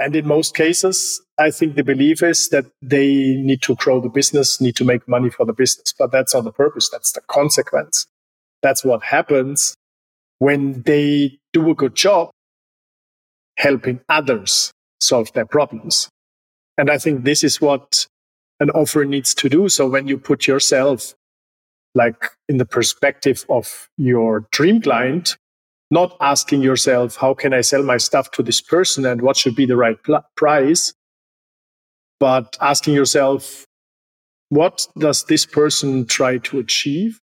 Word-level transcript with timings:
And 0.00 0.16
in 0.16 0.26
most 0.26 0.56
cases, 0.56 1.20
I 1.38 1.50
think 1.50 1.76
the 1.76 1.84
belief 1.84 2.22
is 2.22 2.48
that 2.48 2.64
they 2.80 3.36
need 3.36 3.60
to 3.62 3.74
grow 3.76 4.00
the 4.00 4.08
business, 4.08 4.58
need 4.58 4.74
to 4.76 4.84
make 4.84 5.06
money 5.06 5.28
for 5.28 5.44
the 5.44 5.52
business. 5.52 5.92
But 5.96 6.10
that's 6.10 6.34
not 6.34 6.44
the 6.44 6.52
purpose. 6.52 6.88
That's 6.88 7.12
the 7.12 7.20
consequence. 7.28 8.06
That's 8.62 8.82
what 8.82 9.02
happens 9.02 9.74
when 10.38 10.82
they 10.82 11.38
do 11.52 11.70
a 11.70 11.74
good 11.74 11.94
job 11.94 12.30
helping 13.58 14.00
others 14.08 14.72
solve 15.00 15.30
their 15.34 15.44
problems. 15.44 16.08
And 16.78 16.90
I 16.90 16.96
think 16.96 17.24
this 17.24 17.44
is 17.44 17.60
what 17.60 18.06
an 18.58 18.70
offer 18.70 19.04
needs 19.04 19.34
to 19.34 19.50
do. 19.50 19.68
So 19.68 19.86
when 19.86 20.08
you 20.08 20.16
put 20.16 20.46
yourself 20.46 21.14
like 21.94 22.30
in 22.48 22.56
the 22.56 22.64
perspective 22.64 23.44
of 23.50 23.88
your 23.98 24.46
dream 24.50 24.80
client, 24.80 25.36
not 25.90 26.16
asking 26.20 26.62
yourself, 26.62 27.16
how 27.16 27.34
can 27.34 27.52
I 27.52 27.62
sell 27.62 27.82
my 27.82 27.96
stuff 27.96 28.30
to 28.32 28.42
this 28.42 28.60
person 28.60 29.04
and 29.04 29.22
what 29.22 29.36
should 29.36 29.56
be 29.56 29.66
the 29.66 29.76
right 29.76 30.00
pl- 30.02 30.24
price? 30.36 30.92
But 32.20 32.56
asking 32.60 32.94
yourself, 32.94 33.64
what 34.50 34.86
does 34.98 35.24
this 35.24 35.46
person 35.46 36.06
try 36.06 36.38
to 36.38 36.58
achieve? 36.58 37.20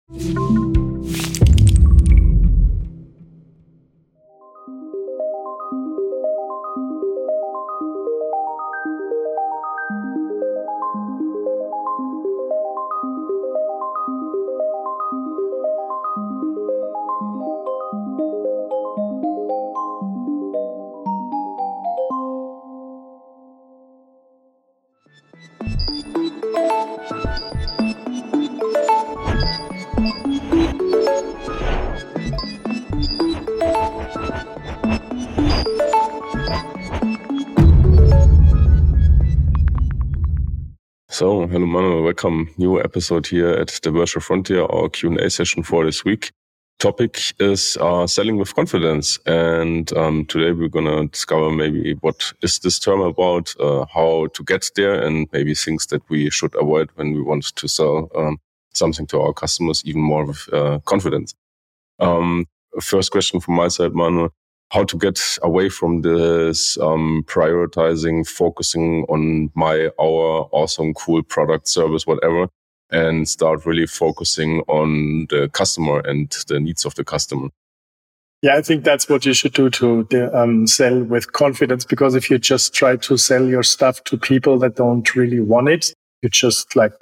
So, 41.18 41.46
hello 41.46 41.64
Manuel, 41.64 42.02
welcome. 42.02 42.50
New 42.58 42.78
episode 42.78 43.26
here 43.26 43.48
at 43.48 43.80
the 43.82 43.90
Virtual 43.90 44.20
Frontier, 44.20 44.64
our 44.64 44.90
Q&A 44.90 45.30
session 45.30 45.62
for 45.62 45.86
this 45.86 46.04
week. 46.04 46.30
Topic 46.78 47.18
is 47.40 47.78
uh, 47.80 48.06
selling 48.06 48.36
with 48.36 48.54
confidence. 48.54 49.18
And 49.24 49.90
um, 49.94 50.26
today 50.26 50.52
we're 50.52 50.68
going 50.68 50.84
to 50.84 51.08
discover 51.08 51.50
maybe 51.50 51.94
what 52.02 52.34
is 52.42 52.58
this 52.58 52.78
term 52.78 53.00
about, 53.00 53.54
uh, 53.58 53.86
how 53.94 54.26
to 54.34 54.44
get 54.44 54.70
there, 54.76 55.02
and 55.02 55.26
maybe 55.32 55.54
things 55.54 55.86
that 55.86 56.02
we 56.10 56.28
should 56.28 56.54
avoid 56.54 56.90
when 56.96 57.14
we 57.14 57.22
want 57.22 57.44
to 57.44 57.66
sell 57.66 58.10
um, 58.14 58.36
something 58.74 59.06
to 59.06 59.18
our 59.18 59.32
customers 59.32 59.82
even 59.86 60.02
more 60.02 60.26
with 60.26 60.46
uh, 60.52 60.80
confidence. 60.80 61.34
Um, 61.98 62.44
first 62.82 63.10
question 63.10 63.40
from 63.40 63.54
my 63.54 63.68
side, 63.68 63.94
Manuel 63.94 64.34
how 64.70 64.84
to 64.84 64.98
get 64.98 65.20
away 65.42 65.68
from 65.68 66.02
this 66.02 66.76
um, 66.78 67.24
prioritizing, 67.26 68.26
focusing 68.26 69.04
on 69.08 69.50
my, 69.54 69.90
our 70.00 70.48
awesome, 70.52 70.92
cool 70.94 71.22
product, 71.22 71.68
service, 71.68 72.06
whatever, 72.06 72.48
and 72.90 73.28
start 73.28 73.64
really 73.64 73.86
focusing 73.86 74.60
on 74.68 75.26
the 75.30 75.48
customer 75.52 76.00
and 76.00 76.30
the 76.48 76.58
needs 76.58 76.84
of 76.84 76.94
the 76.96 77.04
customer. 77.04 77.48
Yeah, 78.42 78.56
I 78.56 78.62
think 78.62 78.84
that's 78.84 79.08
what 79.08 79.24
you 79.24 79.32
should 79.32 79.54
do 79.54 79.70
to 79.70 80.06
um, 80.38 80.66
sell 80.66 81.02
with 81.02 81.32
confidence. 81.32 81.84
Because 81.84 82.14
if 82.14 82.30
you 82.30 82.38
just 82.38 82.74
try 82.74 82.96
to 82.96 83.16
sell 83.16 83.46
your 83.46 83.62
stuff 83.62 84.04
to 84.04 84.18
people 84.18 84.58
that 84.58 84.76
don't 84.76 85.14
really 85.16 85.40
want 85.40 85.68
it, 85.68 85.92
you 86.22 86.28
just 86.28 86.76
like 86.76 86.92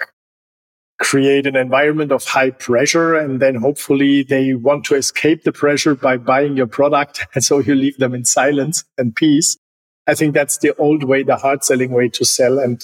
create 0.99 1.45
an 1.45 1.55
environment 1.55 2.11
of 2.11 2.23
high 2.23 2.51
pressure 2.51 3.15
and 3.15 3.41
then 3.41 3.55
hopefully 3.55 4.23
they 4.23 4.53
want 4.53 4.85
to 4.85 4.95
escape 4.95 5.43
the 5.43 5.51
pressure 5.51 5.93
by 5.93 6.15
buying 6.15 6.55
your 6.55 6.67
product 6.67 7.25
and 7.35 7.43
so 7.43 7.59
you 7.59 7.75
leave 7.75 7.97
them 7.97 8.13
in 8.13 8.23
silence 8.23 8.83
and 8.97 9.15
peace. 9.15 9.57
I 10.07 10.15
think 10.15 10.33
that's 10.33 10.59
the 10.59 10.73
old 10.75 11.03
way 11.03 11.23
the 11.23 11.35
hard 11.35 11.63
selling 11.63 11.91
way 11.91 12.09
to 12.09 12.25
sell 12.25 12.59
and 12.59 12.81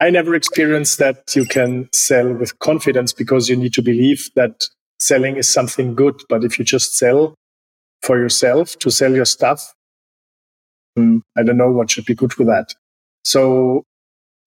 i 0.00 0.10
never 0.10 0.34
experienced 0.34 0.98
that 0.98 1.36
you 1.36 1.44
can 1.44 1.88
sell 1.92 2.32
with 2.32 2.58
confidence 2.60 3.12
because 3.12 3.48
you 3.48 3.56
need 3.56 3.74
to 3.74 3.82
believe 3.82 4.30
that 4.34 4.64
selling 4.98 5.36
is 5.36 5.48
something 5.48 5.94
good. 5.94 6.20
But 6.28 6.44
if 6.44 6.58
you 6.58 6.64
just 6.64 6.96
sell 6.96 7.34
for 8.02 8.18
yourself 8.18 8.78
to 8.78 8.90
sell 8.90 9.14
your 9.14 9.24
stuff 9.24 9.74
hmm, 10.96 11.18
i 11.36 11.42
don't 11.42 11.56
know 11.56 11.70
what 11.70 11.90
should 11.90 12.04
be 12.04 12.14
good 12.14 12.34
with 12.36 12.48
that. 12.48 12.74
So 13.24 13.84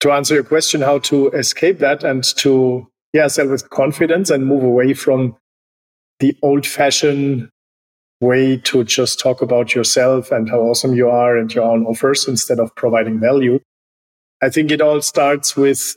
to 0.02 0.12
answer 0.12 0.36
your 0.36 0.44
question, 0.44 0.82
how 0.82 1.00
to 1.00 1.30
escape 1.30 1.80
that 1.80 2.04
and 2.04 2.24
to 2.38 2.88
yeah 3.14 3.28
sell 3.28 3.48
with 3.48 3.70
confidence 3.70 4.30
and 4.30 4.46
move 4.46 4.64
away 4.64 4.94
from 4.94 5.36
the 6.20 6.38
old 6.42 6.66
fashioned 6.66 7.50
way 8.22 8.58
to 8.58 8.84
just 8.84 9.20
talk 9.20 9.42
about 9.42 9.76
yourself 9.76 10.32
and 10.32 10.50
how 10.50 10.60
awesome 10.60 10.94
you 10.96 11.10
are 11.10 11.38
and 11.38 11.54
your 11.54 11.66
own 11.66 11.86
offers 11.86 12.28
instead 12.28 12.60
of 12.60 12.74
providing 12.76 13.20
value. 13.20 13.60
I 14.42 14.50
think 14.50 14.72
it 14.72 14.82
all 14.82 15.02
starts 15.02 15.56
with 15.56 15.96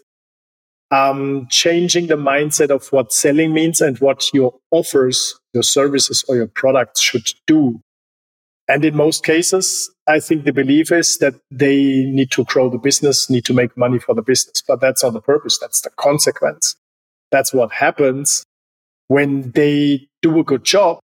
um, 0.91 1.47
changing 1.51 2.07
the 2.07 2.17
mindset 2.17 2.71
of 2.71 2.89
what 2.89 3.13
selling 3.13 3.53
means 3.53 3.81
and 3.81 3.99
what 3.99 4.25
your 4.33 4.55
offers, 4.71 5.39
your 5.53 5.63
services, 5.63 6.25
or 6.29 6.37
your 6.37 6.47
products 6.47 7.01
should 7.01 7.29
do 7.47 7.81
and 8.69 8.85
in 8.85 8.95
most 8.95 9.25
cases, 9.25 9.91
I 10.07 10.21
think 10.21 10.45
the 10.45 10.53
belief 10.53 10.93
is 10.93 11.19
that 11.19 11.35
they 11.51 12.05
need 12.05 12.31
to 12.33 12.45
grow 12.45 12.69
the 12.69 12.79
business, 12.79 13.31
need 13.31 13.47
to 13.47 13.55
make 13.55 13.77
money 13.77 13.99
for 13.99 14.15
the 14.15 14.23
business. 14.23 14.63
But 14.67 14.81
that's 14.81 15.03
not 15.03 15.15
the 15.15 15.23
purpose. 15.23 15.59
That's 15.59 15.81
the 15.81 15.91
consequence. 15.97 16.77
That's 17.33 17.55
what 17.55 17.73
happens 17.73 18.45
when 19.09 19.53
they 19.53 20.07
do 20.21 20.39
a 20.39 20.45
good 20.45 20.65
job 20.65 21.01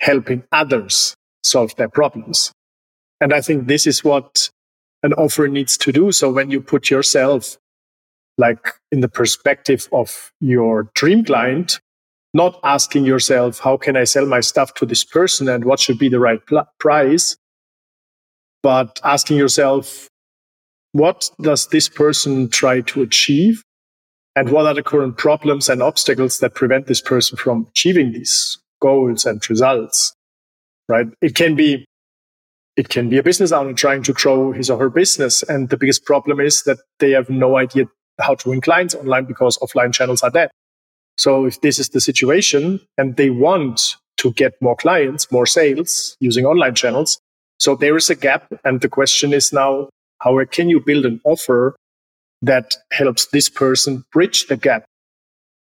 helping 0.00 0.42
others 0.50 1.14
solve 1.44 1.76
their 1.76 1.88
problems. 1.88 2.52
And 3.20 3.32
I 3.32 3.40
think 3.40 3.68
this 3.68 3.86
is 3.86 4.02
what 4.02 4.50
an 5.04 5.12
offer 5.12 5.46
needs 5.46 5.76
to 5.78 5.92
do. 5.92 6.10
So 6.10 6.32
when 6.32 6.50
you 6.50 6.60
put 6.60 6.90
yourself 6.90 7.56
like 8.36 8.66
in 8.90 9.00
the 9.00 9.08
perspective 9.08 9.88
of 9.92 10.32
your 10.40 10.90
dream 10.94 11.24
client, 11.24 11.78
not 12.34 12.58
asking 12.64 13.04
yourself, 13.04 13.58
how 13.58 13.76
can 13.76 13.96
I 13.96 14.04
sell 14.04 14.26
my 14.26 14.40
stuff 14.40 14.74
to 14.74 14.86
this 14.86 15.04
person 15.04 15.48
and 15.48 15.64
what 15.64 15.80
should 15.80 15.98
be 15.98 16.08
the 16.08 16.20
right 16.20 16.44
pl- 16.46 16.66
price? 16.78 17.36
But 18.62 19.00
asking 19.04 19.36
yourself, 19.36 20.08
what 20.92 21.30
does 21.40 21.66
this 21.68 21.88
person 21.88 22.48
try 22.48 22.80
to 22.82 23.02
achieve? 23.02 23.62
And 24.34 24.50
what 24.50 24.66
are 24.66 24.74
the 24.74 24.82
current 24.82 25.18
problems 25.18 25.68
and 25.68 25.82
obstacles 25.82 26.38
that 26.38 26.54
prevent 26.54 26.86
this 26.86 27.02
person 27.02 27.36
from 27.36 27.66
achieving 27.70 28.12
these 28.12 28.58
goals 28.80 29.26
and 29.26 29.48
results? 29.50 30.14
Right? 30.88 31.06
It 31.20 31.34
can 31.34 31.54
be, 31.54 31.84
it 32.76 32.88
can 32.88 33.10
be 33.10 33.18
a 33.18 33.22
business 33.22 33.52
owner 33.52 33.74
trying 33.74 34.02
to 34.04 34.12
grow 34.14 34.52
his 34.52 34.70
or 34.70 34.78
her 34.78 34.90
business. 34.90 35.42
And 35.42 35.68
the 35.68 35.76
biggest 35.76 36.06
problem 36.06 36.40
is 36.40 36.62
that 36.62 36.78
they 36.98 37.10
have 37.10 37.28
no 37.28 37.56
idea 37.58 37.86
how 38.20 38.34
to 38.36 38.50
win 38.50 38.62
clients 38.62 38.94
online 38.94 39.26
because 39.26 39.58
offline 39.58 39.92
channels 39.92 40.22
are 40.22 40.30
dead. 40.30 40.50
So 41.16 41.46
if 41.46 41.60
this 41.60 41.78
is 41.78 41.90
the 41.90 42.00
situation 42.00 42.80
and 42.98 43.16
they 43.16 43.30
want 43.30 43.96
to 44.18 44.32
get 44.32 44.54
more 44.60 44.76
clients, 44.76 45.30
more 45.30 45.46
sales 45.46 46.16
using 46.20 46.46
online 46.46 46.74
channels, 46.74 47.20
so 47.58 47.76
there 47.76 47.96
is 47.96 48.10
a 48.10 48.14
gap. 48.14 48.52
And 48.64 48.80
the 48.80 48.88
question 48.88 49.32
is 49.32 49.52
now, 49.52 49.88
how 50.18 50.44
can 50.46 50.68
you 50.68 50.80
build 50.80 51.06
an 51.06 51.20
offer 51.24 51.76
that 52.42 52.74
helps 52.90 53.26
this 53.26 53.48
person 53.48 54.04
bridge 54.12 54.46
the 54.46 54.56
gap 54.56 54.84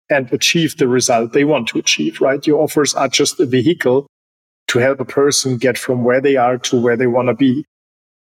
and 0.09 0.31
achieve 0.33 0.77
the 0.77 0.87
result 0.87 1.33
they 1.33 1.45
want 1.45 1.67
to 1.69 1.79
achieve, 1.79 2.21
right? 2.21 2.45
Your 2.45 2.61
offers 2.61 2.93
are 2.93 3.07
just 3.07 3.39
a 3.39 3.45
vehicle 3.45 4.07
to 4.67 4.79
help 4.79 4.99
a 4.99 5.05
person 5.05 5.57
get 5.57 5.77
from 5.77 6.03
where 6.03 6.21
they 6.21 6.35
are 6.35 6.57
to 6.57 6.79
where 6.79 6.97
they 6.97 7.07
want 7.07 7.29
to 7.29 7.33
be. 7.33 7.65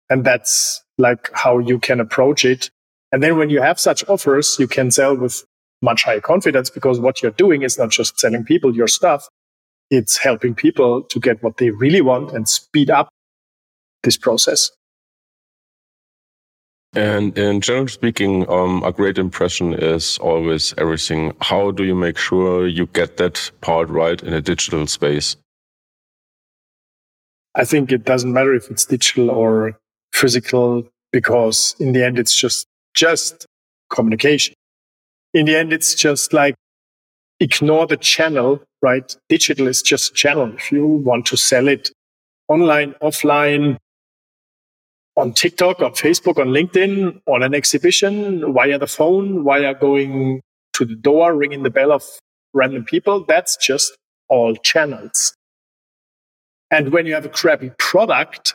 And 0.09 0.23
that's 0.23 0.81
like 0.97 1.29
how 1.33 1.59
you 1.59 1.79
can 1.79 1.99
approach 1.99 2.45
it. 2.45 2.69
And 3.11 3.21
then 3.21 3.37
when 3.37 3.49
you 3.49 3.61
have 3.61 3.79
such 3.79 4.07
offers, 4.07 4.57
you 4.59 4.67
can 4.67 4.91
sell 4.91 5.15
with 5.15 5.43
much 5.81 6.03
higher 6.03 6.21
confidence 6.21 6.69
because 6.69 6.99
what 6.99 7.21
you're 7.21 7.31
doing 7.31 7.61
is 7.61 7.77
not 7.77 7.89
just 7.89 8.19
selling 8.19 8.43
people 8.43 8.75
your 8.75 8.87
stuff. 8.87 9.27
It's 9.89 10.17
helping 10.17 10.53
people 10.53 11.03
to 11.03 11.19
get 11.19 11.41
what 11.41 11.57
they 11.57 11.71
really 11.71 12.01
want 12.01 12.31
and 12.31 12.47
speed 12.47 12.89
up 12.89 13.09
this 14.03 14.17
process. 14.17 14.71
And 16.93 17.37
in 17.37 17.61
general 17.61 17.87
speaking, 17.87 18.49
um, 18.49 18.83
a 18.83 18.91
great 18.91 19.17
impression 19.17 19.73
is 19.73 20.17
always 20.19 20.73
everything. 20.77 21.33
How 21.41 21.71
do 21.71 21.83
you 21.83 21.93
make 21.93 22.17
sure 22.17 22.67
you 22.67 22.87
get 22.87 23.17
that 23.17 23.51
part 23.61 23.89
right 23.89 24.21
in 24.21 24.33
a 24.33 24.41
digital 24.41 24.87
space? 24.87 25.37
I 27.55 27.65
think 27.65 27.91
it 27.91 28.05
doesn't 28.05 28.33
matter 28.33 28.55
if 28.55 28.71
it's 28.71 28.85
digital 28.85 29.29
or 29.29 29.77
physical 30.13 30.87
because 31.11 31.75
in 31.79 31.93
the 31.93 32.03
end, 32.03 32.17
it's 32.17 32.35
just, 32.35 32.65
just 32.95 33.45
communication 33.89 34.55
in 35.33 35.45
the 35.45 35.55
end, 35.55 35.73
it's 35.73 35.95
just 35.95 36.33
like 36.33 36.55
ignore 37.39 37.87
the 37.87 37.97
channel, 37.97 38.61
right? 38.81 39.15
Digital 39.29 39.67
is 39.67 39.81
just 39.81 40.11
a 40.11 40.13
channel. 40.13 40.53
If 40.53 40.71
you 40.71 40.85
want 40.85 41.25
to 41.27 41.37
sell 41.37 41.67
it 41.67 41.91
online, 42.47 42.93
offline, 43.01 43.77
on 45.15 45.33
TikTok, 45.33 45.81
on 45.81 45.91
Facebook, 45.91 46.39
on 46.39 46.47
LinkedIn, 46.47 47.21
on 47.27 47.43
an 47.43 47.53
exhibition, 47.53 48.53
via 48.53 48.79
the 48.79 48.87
phone, 48.87 49.43
via 49.43 49.73
going 49.75 50.41
to 50.73 50.85
the 50.85 50.95
door, 50.95 51.35
ringing 51.35 51.63
the 51.63 51.69
bell 51.69 51.91
of 51.91 52.03
random 52.53 52.85
people. 52.85 53.25
That's 53.25 53.57
just 53.57 53.95
all 54.29 54.55
channels. 54.55 55.33
And 56.71 56.91
when 56.91 57.05
you 57.05 57.13
have 57.15 57.25
a 57.25 57.29
crappy 57.29 57.71
product, 57.77 58.53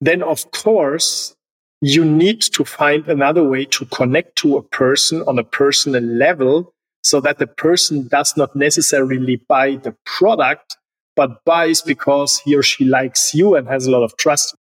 then 0.00 0.22
of 0.22 0.50
course 0.50 1.34
you 1.80 2.04
need 2.04 2.40
to 2.40 2.64
find 2.64 3.06
another 3.08 3.44
way 3.44 3.64
to 3.64 3.86
connect 3.86 4.36
to 4.36 4.56
a 4.56 4.62
person 4.62 5.22
on 5.26 5.38
a 5.38 5.44
personal 5.44 6.02
level 6.02 6.72
so 7.04 7.20
that 7.20 7.38
the 7.38 7.46
person 7.46 8.08
does 8.08 8.36
not 8.36 8.54
necessarily 8.56 9.36
buy 9.48 9.76
the 9.76 9.94
product, 10.04 10.76
but 11.14 11.44
buys 11.44 11.80
because 11.80 12.40
he 12.40 12.56
or 12.56 12.62
she 12.62 12.84
likes 12.84 13.34
you 13.34 13.54
and 13.54 13.68
has 13.68 13.86
a 13.86 13.90
lot 13.90 14.02
of 14.02 14.16
trust. 14.16 14.56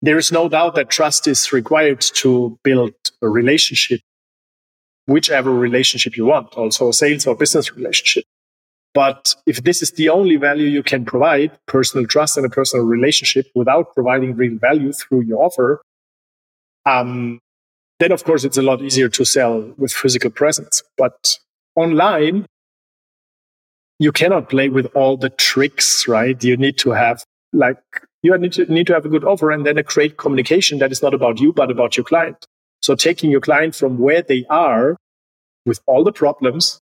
There 0.00 0.18
is 0.18 0.32
no 0.32 0.48
doubt 0.48 0.74
that 0.76 0.90
trust 0.90 1.26
is 1.26 1.52
required 1.52 2.00
to 2.22 2.58
build 2.62 2.94
a 3.20 3.28
relationship, 3.28 4.00
whichever 5.06 5.52
relationship 5.52 6.16
you 6.16 6.26
want, 6.26 6.54
also 6.54 6.88
a 6.88 6.92
sales 6.92 7.26
or 7.26 7.36
business 7.36 7.74
relationship. 7.74 8.24
But 8.94 9.34
if 9.46 9.62
this 9.64 9.82
is 9.82 9.92
the 9.92 10.08
only 10.08 10.36
value 10.36 10.66
you 10.66 10.82
can 10.82 11.04
provide, 11.04 11.58
personal 11.66 12.06
trust 12.06 12.36
and 12.36 12.44
a 12.44 12.50
personal 12.50 12.84
relationship 12.84 13.46
without 13.54 13.94
providing 13.94 14.36
real 14.36 14.58
value 14.58 14.92
through 14.92 15.22
your 15.22 15.42
offer, 15.42 15.82
um, 16.86 17.38
then 18.00 18.12
of 18.12 18.24
course 18.24 18.44
it's 18.44 18.58
a 18.58 18.62
lot 18.62 18.82
easier 18.82 19.08
to 19.08 19.24
sell 19.24 19.72
with 19.76 19.92
physical 19.92 20.30
presence. 20.30 20.82
But 20.98 21.38
online, 21.76 22.46
you 23.98 24.12
cannot 24.12 24.48
play 24.48 24.68
with 24.68 24.86
all 24.94 25.16
the 25.16 25.30
tricks, 25.30 26.08
right? 26.08 26.42
You 26.42 26.56
need 26.56 26.78
to 26.78 26.90
have 26.90 27.24
like, 27.52 27.78
you 28.22 28.36
need 28.38 28.52
to, 28.54 28.64
need 28.72 28.86
to 28.88 28.94
have 28.94 29.04
a 29.04 29.08
good 29.08 29.24
offer 29.24 29.50
and 29.50 29.66
then 29.66 29.78
a 29.78 29.82
great 29.82 30.16
communication 30.16 30.78
that 30.78 30.90
is 30.90 31.02
not 31.02 31.14
about 31.14 31.38
you, 31.38 31.52
but 31.52 31.70
about 31.70 31.96
your 31.96 32.04
client. 32.04 32.46
So 32.80 32.94
taking 32.94 33.30
your 33.30 33.40
client 33.40 33.74
from 33.74 33.98
where 33.98 34.22
they 34.22 34.44
are 34.50 34.96
with 35.64 35.80
all 35.86 36.02
the 36.02 36.12
problems 36.12 36.80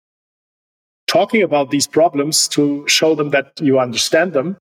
talking 1.14 1.44
about 1.44 1.70
these 1.70 1.86
problems 1.86 2.48
to 2.48 2.88
show 2.88 3.14
them 3.14 3.30
that 3.30 3.52
you 3.62 3.80
understand 3.80 4.34
them 4.34 4.58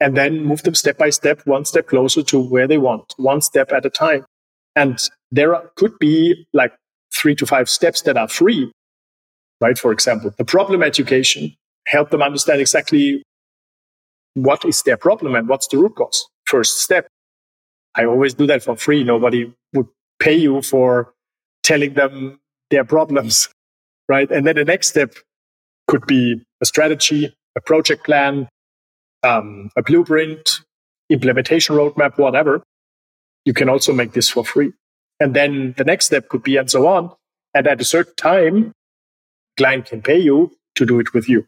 and 0.00 0.16
then 0.16 0.44
move 0.44 0.62
them 0.64 0.74
step 0.74 0.98
by 0.98 1.10
step, 1.10 1.40
one 1.44 1.64
step 1.64 1.86
closer 1.86 2.22
to 2.22 2.40
where 2.40 2.66
they 2.66 2.78
want, 2.78 3.14
one 3.16 3.40
step 3.40 3.72
at 3.72 3.86
a 3.86 3.90
time. 3.90 4.24
And 4.76 4.98
there 5.30 5.56
could 5.76 5.98
be 5.98 6.46
like 6.52 6.72
three 7.14 7.34
to 7.36 7.46
five 7.46 7.68
steps 7.68 8.02
that 8.02 8.16
are 8.16 8.28
free, 8.28 8.70
right? 9.60 9.78
For 9.78 9.92
example, 9.92 10.32
the 10.38 10.44
problem 10.44 10.82
education, 10.82 11.54
help 11.86 12.10
them 12.10 12.22
understand 12.22 12.60
exactly 12.60 13.22
what 14.34 14.64
is 14.64 14.82
their 14.82 14.96
problem 14.96 15.34
and 15.34 15.48
what's 15.48 15.66
the 15.68 15.78
root 15.78 15.96
cause. 15.96 16.28
First 16.46 16.80
step. 16.80 17.08
I 17.94 18.04
always 18.04 18.34
do 18.34 18.46
that 18.46 18.62
for 18.62 18.76
free. 18.76 19.02
Nobody 19.02 19.52
would 19.74 19.88
pay 20.20 20.34
you 20.34 20.62
for 20.62 21.12
telling 21.62 21.94
them 21.94 22.38
their 22.70 22.84
problems, 22.84 23.48
right? 24.08 24.30
And 24.30 24.46
then 24.46 24.56
the 24.56 24.64
next 24.64 24.88
step 24.88 25.14
could 25.88 26.06
be 26.06 26.42
a 26.60 26.66
strategy, 26.66 27.34
a 27.56 27.60
project 27.60 28.04
plan, 28.04 28.48
um, 29.22 29.70
a 29.76 29.82
blueprint, 29.82 30.60
implementation 31.10 31.74
roadmap, 31.74 32.18
whatever. 32.18 32.62
You 33.48 33.54
can 33.54 33.70
also 33.70 33.94
make 33.94 34.12
this 34.12 34.28
for 34.28 34.44
free. 34.44 34.72
And 35.20 35.34
then 35.34 35.74
the 35.78 35.84
next 35.84 36.06
step 36.06 36.28
could 36.28 36.42
be 36.42 36.58
and 36.58 36.70
so 36.70 36.86
on. 36.86 37.10
And 37.54 37.66
at 37.66 37.80
a 37.80 37.84
certain 37.84 38.14
time, 38.16 38.72
client 39.56 39.86
can 39.86 40.02
pay 40.02 40.18
you 40.18 40.52
to 40.74 40.84
do 40.84 41.00
it 41.00 41.14
with 41.14 41.30
you. 41.30 41.46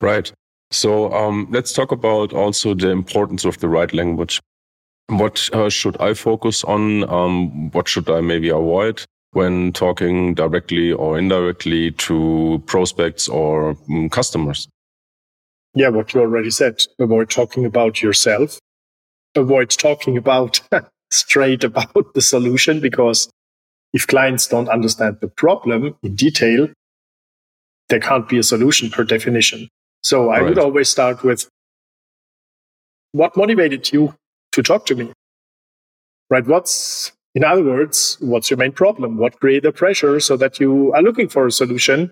Right. 0.00 0.32
So 0.70 1.12
um, 1.12 1.48
let's 1.50 1.72
talk 1.72 1.90
about 1.90 2.32
also 2.32 2.72
the 2.74 2.90
importance 2.90 3.44
of 3.44 3.58
the 3.58 3.68
right 3.68 3.92
language. 3.92 4.38
What 5.08 5.50
uh, 5.52 5.70
should 5.70 6.00
I 6.00 6.14
focus 6.14 6.62
on? 6.62 7.02
Um, 7.10 7.72
what 7.72 7.88
should 7.88 8.08
I 8.08 8.20
maybe 8.20 8.50
avoid? 8.50 9.04
when 9.32 9.72
talking 9.72 10.34
directly 10.34 10.92
or 10.92 11.18
indirectly 11.18 11.92
to 11.92 12.62
prospects 12.66 13.28
or 13.28 13.76
um, 13.88 14.08
customers? 14.08 14.68
Yeah, 15.74 15.88
what 15.88 16.12
you 16.14 16.20
already 16.20 16.50
said. 16.50 16.82
Avoid 16.98 17.30
talking 17.30 17.64
about 17.64 18.02
yourself. 18.02 18.58
Avoid 19.34 19.70
talking 19.70 20.16
about 20.16 20.60
straight 21.10 21.64
about 21.64 22.14
the 22.14 22.22
solution 22.22 22.80
because 22.80 23.30
if 23.92 24.06
clients 24.06 24.46
don't 24.46 24.68
understand 24.68 25.18
the 25.20 25.28
problem 25.28 25.96
in 26.02 26.14
detail, 26.14 26.68
there 27.88 28.00
can't 28.00 28.28
be 28.28 28.38
a 28.38 28.42
solution 28.42 28.90
per 28.90 29.04
definition. 29.04 29.68
So 30.02 30.30
I 30.30 30.38
right. 30.38 30.48
would 30.48 30.58
always 30.58 30.88
start 30.88 31.22
with 31.22 31.48
what 33.12 33.36
motivated 33.36 33.92
you 33.92 34.14
to 34.52 34.62
talk 34.62 34.86
to 34.86 34.94
me? 34.94 35.12
Right? 36.30 36.46
What's 36.46 37.12
in 37.34 37.44
other 37.44 37.62
words, 37.62 38.16
what's 38.20 38.50
your 38.50 38.56
main 38.56 38.72
problem? 38.72 39.16
What 39.16 39.38
created 39.38 39.62
the 39.62 39.72
pressure 39.72 40.18
so 40.18 40.36
that 40.36 40.58
you 40.58 40.92
are 40.94 41.02
looking 41.02 41.28
for 41.28 41.46
a 41.46 41.52
solution? 41.52 42.10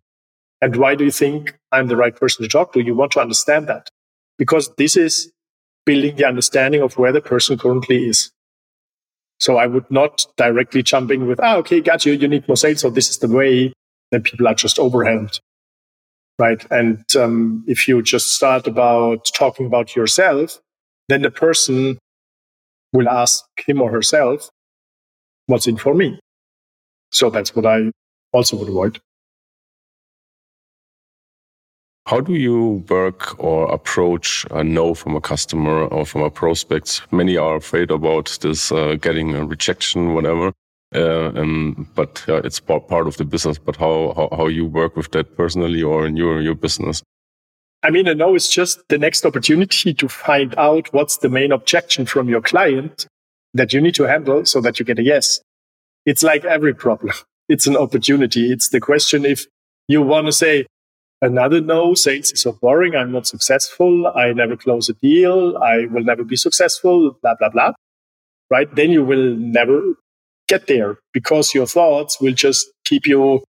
And 0.61 0.77
why 0.77 0.95
do 0.95 1.05
you 1.05 1.11
think 1.11 1.57
I'm 1.73 1.89
the 1.89 1.97
right 1.97 2.15
person 2.15 2.43
to 2.45 2.49
talk 2.49 2.73
to? 2.73 2.83
You 2.83 2.95
want 2.95 3.13
to 3.13 3.21
understand 3.21 3.67
that 3.69 3.89
because 4.39 4.73
this 4.77 4.97
is 4.97 5.33
building 5.89 6.17
the 6.17 6.27
understanding 6.27 6.83
of 6.83 6.99
where 6.99 7.13
the 7.13 7.21
person 7.23 7.57
currently 7.57 8.07
is. 8.11 8.31
So 9.41 9.57
I 9.57 9.67
would 9.67 9.91
not 9.91 10.27
directly 10.37 10.83
jump 10.83 11.11
in 11.11 11.27
with, 11.27 11.41
ah, 11.41 11.57
okay, 11.57 11.81
got 11.81 12.05
you. 12.05 12.13
You 12.13 12.29
need 12.29 12.47
more 12.47 12.59
sales. 12.59 12.81
So 12.81 12.91
this 12.91 13.09
is 13.09 13.19
the 13.19 13.29
way. 13.29 13.73
Then 14.11 14.23
people 14.23 14.47
are 14.47 14.55
just 14.55 14.79
overwhelmed. 14.79 15.41
Right. 16.39 16.63
And 16.71 17.03
um, 17.17 17.65
if 17.67 17.89
you 17.89 18.03
just 18.03 18.35
start 18.35 18.67
about 18.67 19.31
talking 19.35 19.65
about 19.65 19.97
yourself, 19.97 20.61
then 21.09 21.23
the 21.23 21.31
person 21.31 21.99
will 22.93 23.09
ask 23.09 23.45
him 23.67 23.81
or 23.81 23.91
herself, 23.91 24.51
what's 25.47 25.67
in 25.67 25.79
for 25.79 25.95
me. 25.95 26.21
So 27.13 27.31
that's 27.31 27.57
what 27.57 27.65
I 27.65 27.91
also 28.35 28.59
would 28.59 28.69
avoid. 28.69 29.01
How 32.09 32.23
do 32.23 32.37
you 32.37 32.83
work 32.89 33.39
or 33.39 33.71
approach 33.71 34.47
a 34.51 34.65
no 34.65 34.95
from 34.95 35.15
a 35.15 35.21
customer 35.21 35.85
or 35.89 36.07
from 36.07 36.23
a 36.23 36.31
prospect? 36.31 37.03
Many 37.13 37.37
are 37.37 37.57
afraid 37.57 37.91
about 37.91 38.39
this 38.41 38.73
uh, 38.73 38.95
getting 38.95 39.35
a 39.35 39.45
rejection, 39.45 40.15
whatever. 40.15 40.55
Uh, 40.95 41.27
um, 41.37 41.87
but 41.95 42.25
uh, 42.27 42.37
it's 42.37 42.61
part 42.61 43.07
of 43.07 43.19
the 43.19 43.27
business. 43.27 43.59
But 43.59 43.77
how, 43.77 44.15
how, 44.17 44.35
how 44.35 44.47
you 44.47 44.65
work 44.65 44.97
with 44.97 45.11
that 45.11 45.37
personally 45.37 45.83
or 45.83 46.07
in 46.07 46.17
your 46.17 46.41
your 46.41 46.55
business? 46.55 47.03
I 47.83 47.91
mean, 47.91 48.09
a 48.09 48.15
no 48.15 48.35
is 48.35 48.49
just 48.49 48.89
the 48.89 48.97
next 48.97 49.27
opportunity 49.27 49.93
to 49.93 50.09
find 50.09 50.55
out 50.57 50.91
what's 50.95 51.19
the 51.19 51.29
main 51.29 51.53
objection 51.53 52.07
from 52.07 52.31
your 52.31 52.41
client 52.41 53.07
that 53.53 53.75
you 53.75 53.83
need 53.83 53.95
to 53.97 54.05
handle 54.05 54.47
so 54.47 54.63
that 54.63 54.79
you 54.79 54.87
get 54.87 54.99
a 54.99 55.03
yes. 55.03 55.43
It's 56.07 56.23
like 56.23 56.47
every 56.47 56.73
problem. 56.73 57.13
It's 57.51 57.67
an 57.67 57.77
opportunity. 57.77 58.51
It's 58.51 58.71
the 58.71 58.81
question 58.81 59.27
if 59.27 59.47
you 59.89 60.01
want 60.01 60.27
to 60.27 60.33
say 60.33 60.67
another 61.23 61.61
no, 61.61 61.95
sales 61.95 62.33
is 62.33 62.43
so 62.43 62.53
boring. 62.53 62.95
I'm 62.95 63.13
not 63.13 63.27
successful. 63.27 64.07
I 64.09 64.33
never 64.33 64.57
close 64.57 64.89
a 64.89 64.95
deal. 64.95 65.57
I 65.59 65.87
will 65.87 66.05
never 66.05 66.25
be 66.25 66.37
successful, 66.37 67.17
blah, 67.23 67.35
blah, 67.39 67.51
blah. 67.51 67.73
Right? 68.51 68.73
Then 68.75 68.91
you 68.91 69.05
will 69.05 69.35
never 69.37 69.95
get 70.49 70.67
there 70.67 70.99
because 71.13 71.55
your 71.55 71.67
thoughts 71.67 72.21
will 72.21 72.33
just 72.33 72.67
keep 72.85 73.07
you 73.07 73.45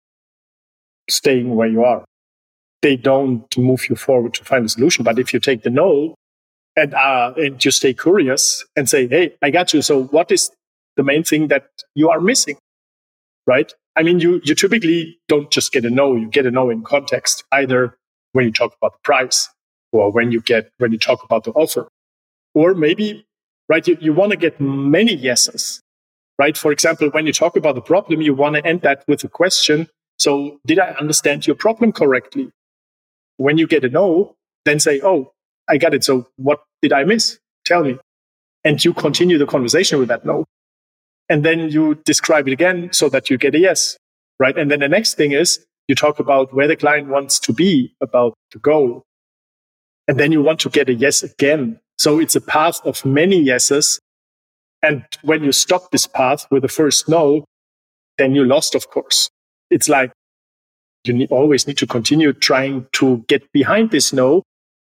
staying 1.10 1.56
where 1.56 1.68
you 1.68 1.84
are. 1.84 2.06
They 2.82 2.96
don't 2.96 3.46
move 3.58 3.90
you 3.90 3.96
forward 3.96 4.34
to 4.36 4.46
find 4.46 4.66
a 4.66 4.70
solution. 4.70 5.04
But 5.04 5.20
if 5.20 5.34
you 5.34 5.40
take 5.40 5.64
the 5.64 5.70
no 5.70 6.16
and 6.76 6.94
uh, 6.94 7.34
and 7.38 7.64
you 7.64 7.72
stay 7.72 7.94
curious 7.94 8.66
and 8.76 8.90
say, 8.90 9.08
"Hey, 9.08 9.34
I 9.42 9.50
got 9.50 9.74
you. 9.74 9.82
So 9.82 10.04
what 10.06 10.32
is 10.32 10.52
the 10.96 11.04
main 11.04 11.24
thing 11.24 11.48
that 11.48 11.68
you 11.96 12.10
are 12.10 12.22
missing?" 12.22 12.58
Right? 13.48 13.74
I 13.98 14.04
mean, 14.04 14.20
you 14.20 14.42
you 14.44 14.56
typically 14.56 15.20
don't 15.27 15.51
just 15.51 15.72
get 15.74 15.86
a 15.86 15.89
no. 15.89 16.16
You 16.16 16.27
get 16.27 16.46
a 16.46 16.51
no 16.51 16.70
in 16.70 16.84
context, 16.84 17.44
either 17.51 17.98
when 18.34 18.46
you 18.46 18.54
talk 18.54 18.74
about 18.82 18.94
the 18.94 19.00
price 19.04 19.50
or 19.92 20.12
when 20.12 20.32
you 20.32 20.42
get 20.42 20.72
when 20.77 20.92
you 20.94 21.00
talk 21.00 21.24
about 21.24 21.44
the 21.46 21.51
offer, 21.51 21.89
or 22.54 22.75
maybe 22.75 23.25
right 23.70 23.88
you, 23.88 23.98
you 24.01 24.13
want 24.13 24.32
to 24.32 24.38
get 24.38 24.62
many 24.62 25.16
yeses. 25.16 25.82
Right? 26.39 26.58
For 26.58 26.72
example, 26.72 27.10
when 27.10 27.25
you 27.25 27.34
talk 27.34 27.58
about 27.58 27.75
the 27.75 27.82
problem, 27.82 28.22
you 28.22 28.36
want 28.36 28.56
to 28.56 28.66
end 28.66 28.82
that 28.82 29.04
with 29.08 29.24
a 29.24 29.27
question. 29.30 29.89
So, 30.20 30.60
did 30.68 30.80
I 30.80 30.89
understand 30.92 31.48
your 31.48 31.56
problem 31.56 31.92
correctly? 31.92 32.51
When 33.38 33.58
you 33.58 33.68
get 33.68 33.84
a 33.84 33.89
no, 33.89 34.36
then 34.66 34.80
say, 34.80 35.01
"Oh, 35.04 35.34
I 35.68 35.77
got 35.77 35.94
it. 35.94 36.04
So 36.04 36.27
what 36.38 36.63
did 36.82 36.94
I 36.94 37.04
miss? 37.04 37.39
Tell 37.66 37.84
me. 37.84 37.98
And 38.63 38.84
you 38.84 38.94
continue 38.94 39.38
the 39.38 39.46
conversation 39.46 40.00
with 40.00 40.10
that 40.10 40.25
no. 40.25 40.46
And 41.29 41.43
then 41.43 41.69
you 41.69 41.96
describe 42.05 42.48
it 42.48 42.51
again 42.51 42.89
so 42.93 43.10
that 43.10 43.29
you 43.29 43.38
get 43.38 43.55
a 43.55 43.60
yes. 43.60 43.98
Right. 44.39 44.57
And 44.57 44.69
then 44.72 44.79
the 44.79 44.88
next 44.88 45.15
thing 45.15 45.31
is 45.31 45.65
you 45.88 45.96
talk 45.96 46.19
about 46.19 46.53
where 46.53 46.67
the 46.67 46.75
client 46.75 47.07
wants 47.07 47.39
to 47.39 47.53
be 47.53 47.93
about 48.01 48.34
the 48.51 48.60
goal. 48.60 49.03
And 50.07 50.19
then 50.19 50.31
you 50.31 50.41
want 50.41 50.60
to 50.62 50.69
get 50.69 50.89
a 50.89 50.93
yes 50.93 51.24
again. 51.24 51.79
So 51.98 52.19
it's 52.19 52.36
a 52.36 52.41
path 52.41 52.79
of 52.86 53.03
many 53.05 53.39
yeses. 53.39 54.00
And 54.81 55.03
when 55.24 55.43
you 55.43 55.51
stop 55.51 55.91
this 55.91 56.07
path 56.07 56.46
with 56.51 56.62
the 56.62 56.67
first 56.67 57.10
no, 57.10 57.46
then 58.17 58.36
you 58.36 58.46
lost, 58.46 58.75
of 58.75 58.89
course. 58.89 59.29
It's 59.69 59.89
like 59.89 60.12
you 61.03 61.27
always 61.29 61.67
need 61.67 61.77
to 61.77 61.88
continue 61.88 62.31
trying 62.31 62.88
to 62.93 63.25
get 63.27 63.51
behind 63.51 63.91
this 63.91 64.13
no 64.13 64.43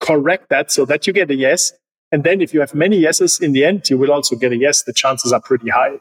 correct 0.00 0.48
that 0.50 0.70
so 0.70 0.84
that 0.84 1.06
you 1.06 1.12
get 1.12 1.30
a 1.30 1.34
yes. 1.34 1.72
And 2.12 2.24
then 2.24 2.40
if 2.40 2.54
you 2.54 2.60
have 2.60 2.74
many 2.74 2.98
yeses 2.98 3.40
in 3.40 3.52
the 3.52 3.64
end, 3.64 3.88
you 3.90 3.98
will 3.98 4.12
also 4.12 4.36
get 4.36 4.52
a 4.52 4.56
yes. 4.56 4.82
The 4.82 4.92
chances 4.92 5.32
are 5.32 5.40
pretty 5.40 5.70
high. 5.70 5.98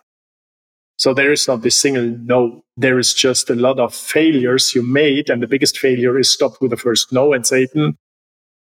So 1.04 1.14
there 1.14 1.34
is 1.34 1.50
not 1.50 1.64
this 1.64 1.82
single 1.82 2.18
no. 2.32 2.64
There 2.78 2.98
is 2.98 3.14
just 3.14 3.50
a 3.50 3.56
lot 3.56 3.78
of 3.78 3.94
failures 3.94 4.74
you 4.74 4.82
made. 4.82 5.30
And 5.30 5.44
the 5.44 5.48
biggest 5.48 5.78
failure 5.78 6.18
is 6.18 6.32
stop 6.32 6.54
with 6.62 6.72
the 6.72 6.78
first 6.78 7.12
no 7.12 7.34
and 7.34 7.46
say, 7.46 7.66
hmm, 7.66 7.90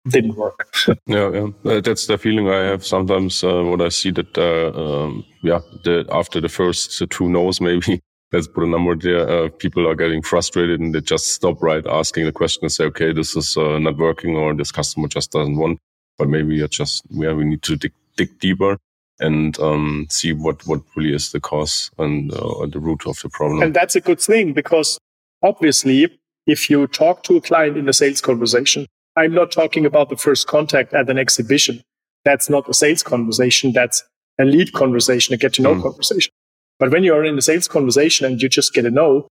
didn't 0.06 0.36
work. 0.36 0.68
yeah, 1.06 1.30
yeah, 1.30 1.48
uh, 1.64 1.80
that's 1.80 2.06
the 2.06 2.18
feeling 2.18 2.50
I 2.50 2.58
have 2.72 2.84
sometimes 2.84 3.42
uh, 3.42 3.62
when 3.64 3.80
I 3.80 3.88
see 3.88 4.10
that, 4.10 4.36
uh, 4.36 4.68
um, 4.78 5.24
yeah, 5.42 5.60
the, 5.84 6.04
after 6.12 6.42
the 6.42 6.50
first 6.50 7.02
two 7.08 7.30
no's, 7.30 7.58
maybe 7.68 8.02
let's 8.32 8.48
put 8.48 8.64
a 8.64 8.66
number 8.66 8.94
there, 8.96 9.26
uh, 9.26 9.48
people 9.48 9.88
are 9.88 9.94
getting 9.94 10.20
frustrated 10.20 10.78
and 10.78 10.94
they 10.94 11.00
just 11.00 11.28
stop 11.28 11.62
right 11.62 11.86
asking 11.86 12.26
the 12.26 12.32
question 12.32 12.64
and 12.64 12.72
say, 12.72 12.84
okay, 12.84 13.14
this 13.14 13.34
is 13.34 13.56
uh, 13.56 13.78
not 13.78 13.96
working 13.96 14.36
or 14.36 14.54
this 14.54 14.72
customer 14.72 15.08
just 15.08 15.32
doesn't 15.32 15.56
want. 15.56 15.78
But 16.18 16.28
maybe 16.28 16.60
it's 16.60 16.76
just, 16.76 17.02
yeah, 17.08 17.32
we 17.32 17.44
need 17.44 17.62
to 17.62 17.76
dig, 17.76 17.94
dig 18.14 18.38
deeper 18.40 18.76
and 19.20 19.58
um, 19.60 20.06
see 20.10 20.32
what, 20.32 20.66
what 20.66 20.82
really 20.94 21.14
is 21.14 21.32
the 21.32 21.40
cause 21.40 21.90
and 21.98 22.32
uh, 22.32 22.66
the 22.66 22.78
root 22.78 23.06
of 23.06 23.18
the 23.20 23.28
problem. 23.28 23.62
And 23.62 23.74
that's 23.74 23.96
a 23.96 24.00
good 24.00 24.20
thing 24.20 24.52
because 24.52 24.98
obviously, 25.42 26.18
if 26.46 26.70
you 26.70 26.86
talk 26.86 27.22
to 27.24 27.36
a 27.36 27.40
client 27.40 27.76
in 27.76 27.88
a 27.88 27.92
sales 27.92 28.20
conversation, 28.20 28.86
I'm 29.16 29.32
not 29.32 29.50
talking 29.50 29.86
about 29.86 30.10
the 30.10 30.16
first 30.16 30.46
contact 30.46 30.92
at 30.92 31.08
an 31.08 31.18
exhibition. 31.18 31.82
That's 32.24 32.50
not 32.50 32.68
a 32.68 32.74
sales 32.74 33.02
conversation. 33.02 33.72
That's 33.72 34.04
a 34.38 34.44
lead 34.44 34.72
conversation, 34.72 35.34
a 35.34 35.38
get 35.38 35.54
to 35.54 35.62
know 35.62 35.74
mm. 35.74 35.82
conversation. 35.82 36.32
But 36.78 36.90
when 36.90 37.02
you're 37.02 37.24
in 37.24 37.38
a 37.38 37.42
sales 37.42 37.68
conversation 37.68 38.26
and 38.26 38.42
you 38.42 38.48
just 38.48 38.74
get 38.74 38.84
a 38.84 38.90
no, 38.90 39.28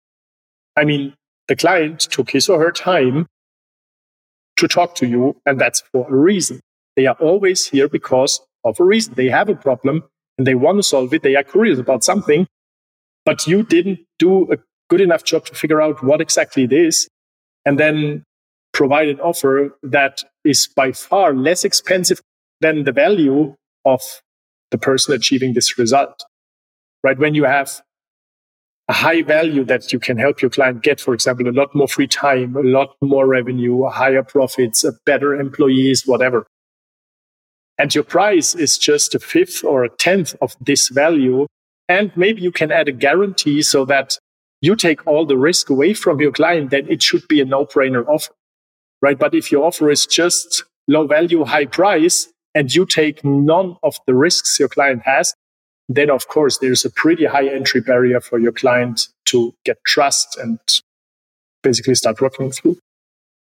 I 0.75 0.83
mean, 0.83 1.13
the 1.47 1.55
client 1.55 1.99
took 1.99 2.31
his 2.31 2.49
or 2.49 2.59
her 2.59 2.71
time 2.71 3.27
to 4.57 4.67
talk 4.67 4.95
to 4.95 5.07
you, 5.07 5.35
and 5.45 5.59
that's 5.59 5.81
for 5.91 6.07
a 6.09 6.15
reason. 6.15 6.59
They 6.95 7.05
are 7.05 7.17
always 7.19 7.67
here 7.67 7.87
because 7.87 8.41
of 8.65 8.79
a 8.79 8.83
reason. 8.83 9.13
They 9.15 9.29
have 9.29 9.49
a 9.49 9.55
problem 9.55 10.03
and 10.37 10.45
they 10.45 10.55
want 10.55 10.79
to 10.79 10.83
solve 10.83 11.13
it. 11.13 11.23
They 11.23 11.35
are 11.35 11.43
curious 11.43 11.79
about 11.79 12.03
something, 12.03 12.47
but 13.25 13.47
you 13.47 13.63
didn't 13.63 13.99
do 14.19 14.51
a 14.51 14.57
good 14.89 15.01
enough 15.01 15.23
job 15.23 15.45
to 15.45 15.55
figure 15.55 15.81
out 15.81 16.03
what 16.03 16.21
exactly 16.21 16.63
it 16.63 16.73
is 16.73 17.07
and 17.65 17.79
then 17.79 18.23
provide 18.73 19.07
an 19.07 19.19
offer 19.21 19.77
that 19.83 20.23
is 20.43 20.67
by 20.75 20.91
far 20.91 21.33
less 21.33 21.63
expensive 21.63 22.21
than 22.61 22.83
the 22.83 22.91
value 22.91 23.55
of 23.85 24.01
the 24.71 24.77
person 24.77 25.15
achieving 25.15 25.53
this 25.53 25.77
result 25.77 26.25
right? 27.05 27.19
When 27.19 27.35
you 27.35 27.43
have 27.43 27.81
a 28.89 28.93
high 28.93 29.21
value 29.21 29.63
that 29.65 29.93
you 29.93 29.99
can 29.99 30.17
help 30.17 30.41
your 30.41 30.49
client 30.49 30.81
get, 30.81 30.99
for 30.99 31.13
example, 31.13 31.47
a 31.47 31.51
lot 31.51 31.73
more 31.75 31.87
free 31.87 32.07
time, 32.07 32.55
a 32.55 32.63
lot 32.63 32.95
more 33.01 33.27
revenue, 33.27 33.85
higher 33.85 34.23
profits, 34.23 34.83
better 35.05 35.35
employees, 35.35 36.03
whatever. 36.05 36.47
And 37.77 37.93
your 37.93 38.03
price 38.03 38.55
is 38.55 38.77
just 38.77 39.15
a 39.15 39.19
fifth 39.19 39.63
or 39.63 39.83
a 39.83 39.89
tenth 39.89 40.35
of 40.41 40.55
this 40.61 40.89
value. 40.89 41.47
And 41.89 42.11
maybe 42.15 42.41
you 42.41 42.51
can 42.51 42.71
add 42.71 42.87
a 42.87 42.93
guarantee 42.93 43.61
so 43.61 43.85
that 43.85 44.17
you 44.61 44.75
take 44.75 45.05
all 45.05 45.25
the 45.25 45.37
risk 45.37 45.69
away 45.69 45.93
from 45.93 46.19
your 46.19 46.31
client, 46.31 46.71
then 46.71 46.89
it 46.89 47.03
should 47.03 47.27
be 47.27 47.41
a 47.41 47.45
no 47.45 47.65
brainer 47.65 48.07
offer, 48.07 48.33
right? 49.01 49.19
But 49.19 49.35
if 49.35 49.51
your 49.51 49.65
offer 49.65 49.91
is 49.91 50.05
just 50.05 50.63
low 50.87 51.05
value, 51.05 51.43
high 51.43 51.65
price, 51.65 52.29
and 52.55 52.73
you 52.73 52.85
take 52.85 53.23
none 53.23 53.75
of 53.83 53.97
the 54.07 54.15
risks 54.15 54.59
your 54.59 54.69
client 54.69 55.03
has, 55.03 55.33
then 55.89 56.09
of 56.09 56.27
course 56.27 56.57
there's 56.59 56.85
a 56.85 56.89
pretty 56.89 57.25
high 57.25 57.47
entry 57.47 57.81
barrier 57.81 58.21
for 58.21 58.39
your 58.39 58.51
client 58.51 59.09
to 59.25 59.53
get 59.65 59.77
trust 59.85 60.37
and 60.37 60.57
basically 61.61 61.95
start 61.95 62.21
working 62.21 62.51
through. 62.51 62.77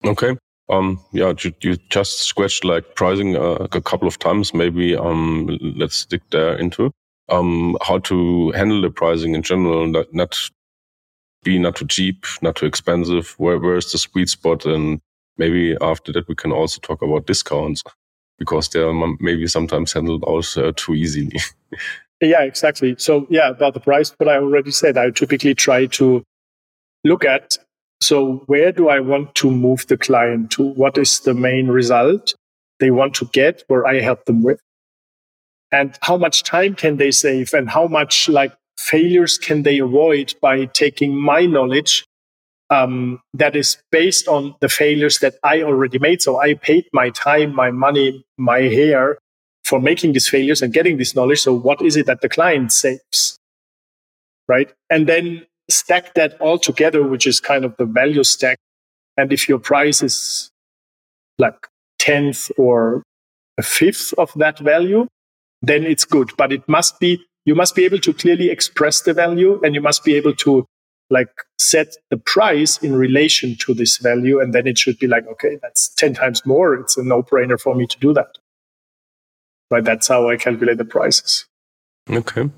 Okay. 0.04 0.36
Um, 0.70 1.00
yeah, 1.12 1.32
you, 1.40 1.52
you 1.62 1.76
just 1.90 2.20
scratched 2.20 2.64
like 2.64 2.94
pricing 2.94 3.36
uh, 3.36 3.66
a 3.72 3.80
couple 3.80 4.06
of 4.06 4.18
times. 4.18 4.54
Maybe 4.54 4.96
um, 4.96 5.58
let's 5.76 6.04
dig 6.04 6.22
there 6.30 6.56
into 6.56 6.92
um, 7.28 7.76
how 7.82 7.98
to 7.98 8.50
handle 8.52 8.80
the 8.80 8.90
pricing 8.90 9.34
in 9.34 9.42
general, 9.42 9.86
not, 9.86 10.12
not 10.12 10.38
be 11.42 11.58
not 11.58 11.76
too 11.76 11.86
cheap, 11.86 12.26
not 12.42 12.56
too 12.56 12.66
expensive. 12.66 13.34
Where 13.38 13.58
where 13.58 13.76
is 13.76 13.90
the 13.92 13.98
sweet 13.98 14.28
spot? 14.28 14.66
And 14.66 15.00
maybe 15.38 15.76
after 15.80 16.12
that 16.12 16.28
we 16.28 16.34
can 16.34 16.52
also 16.52 16.80
talk 16.80 17.02
about 17.02 17.26
discounts 17.26 17.82
because 18.38 18.68
they 18.68 18.80
are 18.80 18.92
maybe 19.20 19.46
sometimes 19.46 19.92
handled 19.92 20.24
uh, 20.26 20.72
too 20.76 20.94
easily. 20.94 21.38
Yeah, 22.22 22.42
exactly. 22.42 22.96
So 22.98 23.26
yeah, 23.30 23.48
about 23.48 23.72
the 23.72 23.80
price, 23.80 24.10
what 24.18 24.28
I 24.28 24.36
already 24.36 24.70
said, 24.70 24.98
I 24.98 25.08
typically 25.10 25.54
try 25.54 25.86
to 25.86 26.22
look 27.02 27.24
at 27.24 27.56
so 28.00 28.42
where 28.46 28.72
do 28.72 28.88
I 28.88 29.00
want 29.00 29.34
to 29.36 29.50
move 29.50 29.86
the 29.86 29.96
client 29.96 30.50
to? 30.52 30.62
What 30.62 30.96
is 30.96 31.20
the 31.20 31.34
main 31.34 31.68
result 31.68 32.34
they 32.78 32.90
want 32.90 33.14
to 33.14 33.26
get 33.26 33.62
where 33.68 33.86
I 33.86 34.00
help 34.00 34.24
them 34.24 34.42
with? 34.42 34.60
And 35.70 35.96
how 36.02 36.16
much 36.16 36.42
time 36.42 36.74
can 36.74 36.96
they 36.96 37.10
save 37.10 37.52
and 37.52 37.68
how 37.70 37.86
much 37.86 38.28
like 38.28 38.52
failures 38.78 39.38
can 39.38 39.62
they 39.62 39.78
avoid 39.78 40.34
by 40.40 40.64
taking 40.64 41.14
my 41.14 41.46
knowledge 41.46 42.04
um, 42.70 43.20
that 43.34 43.56
is 43.56 43.76
based 43.90 44.28
on 44.28 44.54
the 44.60 44.68
failures 44.68 45.18
that 45.18 45.34
I 45.42 45.62
already 45.62 45.98
made. 45.98 46.22
So 46.22 46.40
I 46.40 46.54
paid 46.54 46.86
my 46.92 47.10
time, 47.10 47.54
my 47.54 47.70
money, 47.70 48.24
my 48.38 48.60
hair 48.60 49.18
for 49.64 49.80
making 49.80 50.12
these 50.12 50.28
failures 50.28 50.62
and 50.62 50.72
getting 50.72 50.96
this 50.96 51.14
knowledge. 51.14 51.40
So 51.40 51.52
what 51.52 51.82
is 51.82 51.96
it 51.96 52.06
that 52.06 52.22
the 52.22 52.28
client 52.28 52.72
saves? 52.72 53.36
Right. 54.48 54.72
And 54.88 55.06
then 55.06 55.46
stack 55.70 56.14
that 56.14 56.40
all 56.40 56.58
together, 56.58 57.02
which 57.02 57.26
is 57.26 57.40
kind 57.40 57.64
of 57.64 57.76
the 57.76 57.86
value 57.86 58.24
stack. 58.24 58.58
And 59.16 59.32
if 59.32 59.48
your 59.48 59.58
price 59.58 60.02
is 60.02 60.50
like 61.38 61.66
10th 62.00 62.50
or 62.58 63.02
a 63.58 63.62
fifth 63.62 64.14
of 64.18 64.32
that 64.36 64.58
value, 64.58 65.06
then 65.62 65.84
it's 65.84 66.04
good. 66.04 66.30
But 66.36 66.52
it 66.52 66.68
must 66.68 67.00
be, 67.00 67.22
you 67.44 67.54
must 67.54 67.74
be 67.74 67.84
able 67.84 67.98
to 67.98 68.12
clearly 68.12 68.50
express 68.50 69.02
the 69.02 69.12
value 69.12 69.60
and 69.62 69.74
you 69.74 69.80
must 69.80 70.04
be 70.04 70.14
able 70.14 70.34
to 70.36 70.66
like 71.10 71.32
set 71.58 71.96
the 72.10 72.16
price 72.16 72.78
in 72.78 72.94
relation 72.94 73.56
to 73.56 73.74
this 73.74 73.98
value. 73.98 74.40
And 74.40 74.54
then 74.54 74.66
it 74.66 74.78
should 74.78 74.98
be 74.98 75.06
like, 75.06 75.26
okay, 75.26 75.58
that's 75.60 75.88
10 75.96 76.14
times 76.14 76.46
more. 76.46 76.74
It's 76.74 76.96
a 76.96 77.02
no 77.02 77.22
brainer 77.22 77.60
for 77.60 77.74
me 77.74 77.86
to 77.86 77.98
do 77.98 78.12
that 78.14 78.38
right? 79.70 79.84
That's 79.84 80.08
how 80.08 80.28
I 80.28 80.36
calculate 80.36 80.78
the 80.78 80.84
prices. 80.84 81.46
Okay. 82.08 82.50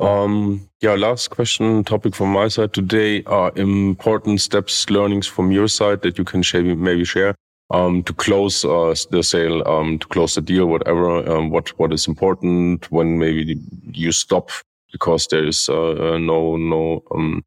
Um, 0.00 0.68
yeah, 0.80 0.94
last 0.94 1.30
question 1.30 1.82
topic 1.82 2.14
from 2.14 2.32
my 2.32 2.48
side 2.48 2.72
today 2.72 3.24
are 3.24 3.52
important 3.56 4.40
steps, 4.40 4.88
learnings 4.90 5.26
from 5.26 5.50
your 5.50 5.66
side 5.66 6.02
that 6.02 6.18
you 6.18 6.24
can 6.24 6.42
share, 6.42 6.62
maybe 6.62 7.04
share 7.04 7.34
um, 7.70 8.02
to 8.04 8.12
close 8.12 8.64
uh, 8.64 8.94
the 9.10 9.22
sale, 9.22 9.66
um, 9.66 9.98
to 9.98 10.06
close 10.06 10.34
the 10.34 10.40
deal, 10.40 10.66
whatever. 10.66 11.28
Um, 11.28 11.50
what 11.50 11.68
what 11.78 11.92
is 11.92 12.06
important 12.06 12.90
when 12.90 13.18
maybe 13.18 13.60
you 13.92 14.12
stop 14.12 14.50
because 14.92 15.26
there 15.26 15.44
is 15.44 15.68
uh, 15.68 16.16
no 16.18 16.56
no 16.56 17.02
um, 17.10 17.42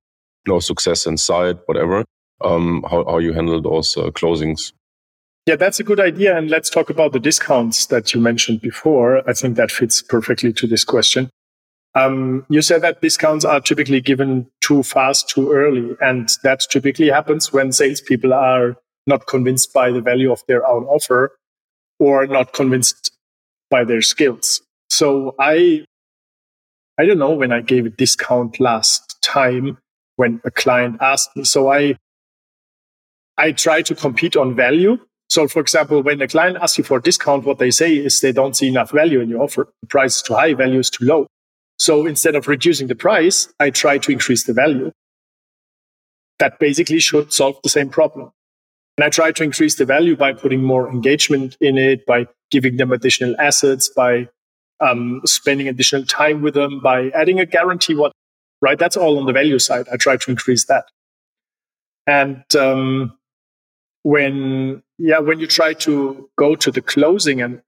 no 0.48 0.60
success 0.60 1.06
inside, 1.06 1.58
whatever. 1.66 2.04
Um, 2.42 2.84
how 2.90 3.06
how 3.06 3.20
you 3.20 3.34
handle 3.34 3.62
those 3.62 3.96
uh, 3.98 4.12
closings? 4.12 4.74
Yeah, 5.48 5.56
that's 5.56 5.80
a 5.80 5.84
good 5.84 6.00
idea. 6.00 6.38
And 6.38 6.50
let's 6.52 6.70
talk 6.70 6.90
about 6.90 7.14
the 7.14 7.20
discounts 7.20 7.88
that 7.88 8.14
you 8.14 8.22
mentioned 8.22 8.62
before. 8.62 9.28
I 9.28 9.34
think 9.34 9.56
that 9.58 9.72
fits 9.72 10.02
perfectly 10.02 10.54
to 10.54 10.68
this 10.68 10.84
question. 10.84 11.30
Um, 11.94 12.46
you 12.50 12.62
said 12.62 12.82
that 12.84 13.02
discounts 13.02 13.44
are 13.44 13.60
typically 13.60 14.02
given 14.02 14.48
too 14.62 14.84
fast, 14.84 15.30
too 15.30 15.52
early. 15.52 15.96
And 16.02 16.30
that 16.44 16.62
typically 16.70 17.10
happens 17.10 17.52
when 17.52 17.72
salespeople 17.72 18.34
are 18.34 18.78
not 19.08 19.28
convinced 19.28 19.74
by 19.74 19.92
the 19.92 20.02
value 20.02 20.32
of 20.32 20.42
their 20.48 20.66
own 20.66 20.86
offer 20.86 21.38
or 22.00 22.28
not 22.28 22.54
convinced 22.54 23.12
by 23.70 23.84
their 23.84 24.02
skills. 24.02 24.62
So 24.90 25.36
I, 25.40 25.86
I 26.98 27.06
don't 27.06 27.20
know 27.20 27.32
when 27.32 27.52
I 27.52 27.62
gave 27.62 27.86
a 27.86 27.90
discount 27.90 28.60
last 28.60 29.22
time 29.22 29.78
when 30.16 30.42
a 30.46 30.52
client 30.52 30.98
asked 31.02 31.36
me. 31.36 31.44
So 31.44 31.72
I, 31.72 31.98
I 33.38 33.52
try 33.52 33.82
to 33.82 33.96
compete 33.96 34.36
on 34.36 34.56
value 34.56 35.00
so, 35.32 35.48
for 35.48 35.62
example, 35.62 36.04
when 36.04 36.22
a 36.22 36.28
client 36.28 36.58
asks 36.62 36.78
you 36.78 36.84
for 36.84 36.98
a 36.98 37.02
discount, 37.02 37.46
what 37.46 37.58
they 37.58 37.72
say 37.72 37.96
is 37.96 38.20
they 38.20 38.34
don't 38.34 38.54
see 38.54 38.68
enough 38.68 38.92
value 38.92 39.22
in 39.22 39.30
your 39.30 39.44
offer. 39.44 39.70
The 39.80 39.88
price 39.88 40.18
is 40.18 40.22
too 40.24 40.34
high, 40.34 40.54
value 40.54 40.80
is 40.80 40.90
too 40.90 41.06
low. 41.06 41.28
So 41.82 42.06
instead 42.06 42.36
of 42.36 42.48
reducing 42.48 42.86
the 42.86 42.94
price, 42.94 43.52
I 43.60 43.72
try 43.72 43.98
to 43.98 44.12
increase 44.12 44.44
the 44.44 44.54
value. 44.54 44.92
That 46.38 46.60
basically 46.60 47.00
should 47.00 47.34
solve 47.34 47.58
the 47.64 47.70
same 47.70 47.90
problem. 47.90 48.32
And 48.98 49.06
I 49.06 49.10
try 49.10 49.32
to 49.32 49.44
increase 49.44 49.74
the 49.74 49.86
value 49.86 50.16
by 50.16 50.34
putting 50.34 50.62
more 50.62 50.88
engagement 50.88 51.58
in 51.60 51.80
it, 51.80 52.06
by 52.06 52.28
giving 52.52 52.78
them 52.78 52.92
additional 52.92 53.36
assets, 53.40 53.90
by 53.90 54.30
um, 54.80 55.22
spending 55.26 55.68
additional 55.68 56.06
time 56.06 56.44
with 56.44 56.54
them, 56.54 56.82
by 56.82 57.10
adding 57.16 57.40
a 57.40 57.48
guarantee. 57.48 57.96
What 57.96 58.12
right? 58.62 58.78
That's 58.78 58.96
all 58.96 59.18
on 59.18 59.26
the 59.26 59.34
value 59.34 59.58
side. 59.58 59.88
I 59.92 59.98
try 59.98 60.18
to 60.18 60.30
increase 60.30 60.66
that. 60.66 60.86
And 62.06 62.44
um, 62.56 63.18
when 64.04 64.84
yeah 65.00 65.18
when 65.18 65.40
you 65.40 65.48
try 65.48 65.74
to 65.86 66.30
go 66.38 66.54
to 66.54 66.70
the 66.70 66.82
closing 66.84 67.42
and 67.42 67.60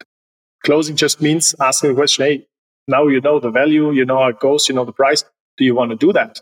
closing 0.63 0.95
just 0.95 1.19
means 1.19 1.55
asking 1.59 1.89
the 1.89 1.95
question 1.95 2.25
hey 2.25 2.47
now 2.87 3.07
you 3.07 3.21
know 3.21 3.39
the 3.39 3.51
value 3.51 3.91
you 3.91 4.05
know 4.05 4.19
how 4.19 4.27
it 4.27 4.39
goes 4.39 4.67
you 4.67 4.75
know 4.75 4.85
the 4.85 4.93
price 4.93 5.23
do 5.57 5.65
you 5.65 5.75
want 5.75 5.91
to 5.91 5.97
do 5.97 6.13
that 6.13 6.41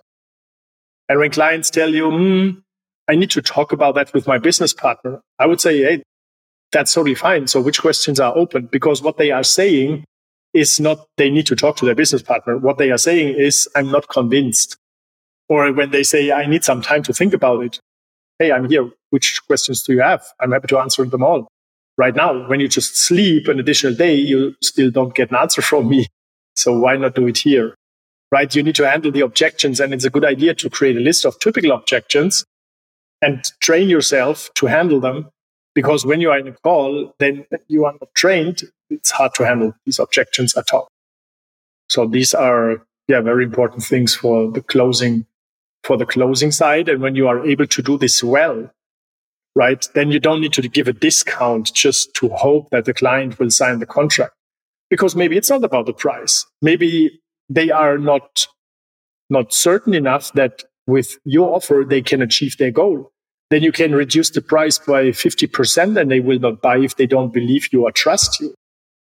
and 1.10 1.20
when 1.20 1.32
clients 1.32 1.70
tell 1.70 1.94
you 1.94 2.06
mm, 2.06 2.62
i 3.08 3.16
need 3.16 3.30
to 3.30 3.42
talk 3.42 3.72
about 3.72 3.96
that 3.96 4.14
with 4.14 4.28
my 4.28 4.38
business 4.38 4.74
partner 4.74 5.22
i 5.40 5.46
would 5.46 5.62
say 5.62 5.80
hey 5.82 6.04
that's 6.72 6.94
totally 6.94 7.16
fine. 7.16 7.48
So 7.48 7.62
which 7.62 7.82
questions 7.82 8.20
are 8.20 8.36
open? 8.36 8.68
Because 8.72 9.02
what 9.02 9.18
they 9.18 9.32
are 9.32 9.44
saying 9.44 10.06
is 10.54 10.80
not 10.80 11.06
they 11.18 11.30
need 11.30 11.46
to 11.48 11.56
talk 11.56 11.78
to 11.78 11.86
their 11.86 11.96
business 11.96 12.22
partner. 12.22 12.58
What 12.58 12.78
they 12.78 12.92
are 12.92 12.98
saying 12.98 13.36
is, 13.38 13.68
I'm 13.76 13.92
not 13.92 14.08
convinced. 14.10 14.78
Or 15.50 15.72
when 15.74 15.92
they 15.92 16.04
say, 16.04 16.32
I 16.32 16.46
need 16.46 16.64
some 16.64 16.82
time 16.82 17.04
to 17.04 17.14
think 17.14 17.34
about 17.34 17.64
it. 17.64 17.80
Hey, 18.40 18.52
I'm 18.52 18.70
here. 18.70 18.90
Which 19.10 19.46
questions 19.48 19.84
do 19.84 19.94
you 19.94 20.02
have? 20.02 20.24
I'm 20.40 20.52
happy 20.52 20.68
to 20.68 20.80
answer 20.80 21.04
them 21.06 21.24
all. 21.24 21.48
Right 21.98 22.16
now, 22.16 22.48
when 22.48 22.60
you 22.62 22.68
just 22.68 22.96
sleep 22.96 23.48
an 23.48 23.60
additional 23.60 23.94
day, 23.94 24.16
you 24.16 24.56
still 24.64 24.90
don't 24.90 25.14
get 25.14 25.30
an 25.30 25.36
answer 25.36 25.62
from 25.62 25.90
me. 25.90 26.08
So 26.56 26.78
why 26.78 26.98
not 26.98 27.16
do 27.16 27.28
it 27.28 27.40
here? 27.40 27.76
Right? 28.32 28.54
You 28.54 28.64
need 28.64 28.76
to 28.76 28.90
handle 28.90 29.12
the 29.12 29.22
objections. 29.22 29.80
And 29.80 29.94
it's 29.94 30.06
a 30.06 30.10
good 30.10 30.26
idea 30.26 30.54
to 30.56 30.70
create 30.70 30.98
a 30.98 31.02
list 31.02 31.26
of 31.26 31.40
typical 31.40 31.72
objections 31.72 32.46
and 33.22 33.44
train 33.60 33.90
yourself 33.90 34.50
to 34.56 34.66
handle 34.68 35.00
them 35.00 35.30
because 35.74 36.06
when 36.06 36.22
you 36.22 36.32
are 36.32 36.40
in 36.40 36.48
a 36.48 36.54
call, 36.54 37.14
then 37.20 37.46
you 37.68 37.86
are 37.86 37.94
not 37.94 38.14
trained. 38.14 38.64
It's 38.90 39.12
hard 39.12 39.34
to 39.36 39.46
handle 39.46 39.74
these 39.86 40.00
objections 40.00 40.56
at 40.58 40.74
all. 40.74 40.88
So 41.90 42.08
these 42.08 42.34
are, 42.34 42.86
yeah, 43.08 43.22
very 43.22 43.44
important 43.44 43.84
things 43.84 44.16
for 44.16 44.52
the 44.52 44.62
closing, 44.62 45.26
for 45.84 45.98
the 45.98 46.06
closing 46.06 46.52
side. 46.52 46.90
And 46.90 47.02
when 47.02 47.16
you 47.16 47.28
are 47.28 47.46
able 47.46 47.68
to 47.68 47.82
do 47.82 47.98
this 47.98 48.24
well, 48.24 48.70
right, 49.56 49.86
then 49.94 50.12
you 50.12 50.20
don't 50.20 50.42
need 50.42 50.54
to 50.54 50.62
give 50.68 50.88
a 50.88 50.94
discount 50.94 51.74
just 51.74 52.14
to 52.16 52.30
hope 52.30 52.70
that 52.72 52.86
the 52.86 52.94
client 52.94 53.40
will 53.40 53.50
sign 53.50 53.80
the 53.80 53.86
contract 53.86 54.34
because 54.92 55.16
maybe 55.16 55.36
it's 55.38 55.50
not 55.50 55.64
about 55.64 55.88
the 55.88 55.94
price. 55.94 56.46
Maybe 56.62 57.20
they 57.50 57.72
are 57.72 57.98
not, 57.98 58.46
not 59.32 59.54
certain 59.54 59.96
enough 59.96 60.32
that 60.34 60.64
with 60.86 61.18
your 61.26 61.56
offer, 61.56 61.84
they 61.88 62.04
can 62.04 62.22
achieve 62.22 62.58
their 62.58 62.72
goal 62.72 63.12
then 63.52 63.64
you 63.64 63.74
can 63.74 63.94
reduce 63.94 64.30
the 64.30 64.42
price 64.42 64.80
by 64.80 65.08
50% 65.08 66.00
and 66.00 66.10
they 66.10 66.22
will 66.22 66.40
not 66.40 66.62
buy 66.62 66.78
if 66.78 66.96
they 66.96 67.06
don't 67.06 67.34
believe 67.34 67.68
you 67.74 67.84
or 67.84 67.92
trust 67.92 68.40
you. 68.40 68.56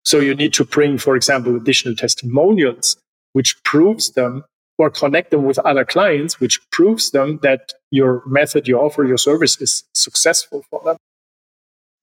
So 0.05 0.19
you 0.19 0.33
need 0.33 0.53
to 0.53 0.63
bring, 0.63 0.97
for 0.97 1.17
example, 1.17 1.57
additional 1.57 1.95
testimonials, 1.95 2.95
which 3.33 3.61
proves 3.63 4.11
them 4.11 4.45
or 4.77 4.89
connect 4.89 5.31
them 5.31 5.43
with 5.43 5.59
other 5.59 5.83
clients, 5.83 6.39
which 6.39 6.61
proves 6.71 7.11
them 7.11 7.39
that 7.43 7.73
your 7.91 8.23
method, 8.25 8.69
your 8.69 8.85
offer, 8.85 9.03
your 9.03 9.17
service 9.17 9.59
is 9.59 9.83
successful 9.93 10.63
for 10.69 10.81
them. 10.85 10.95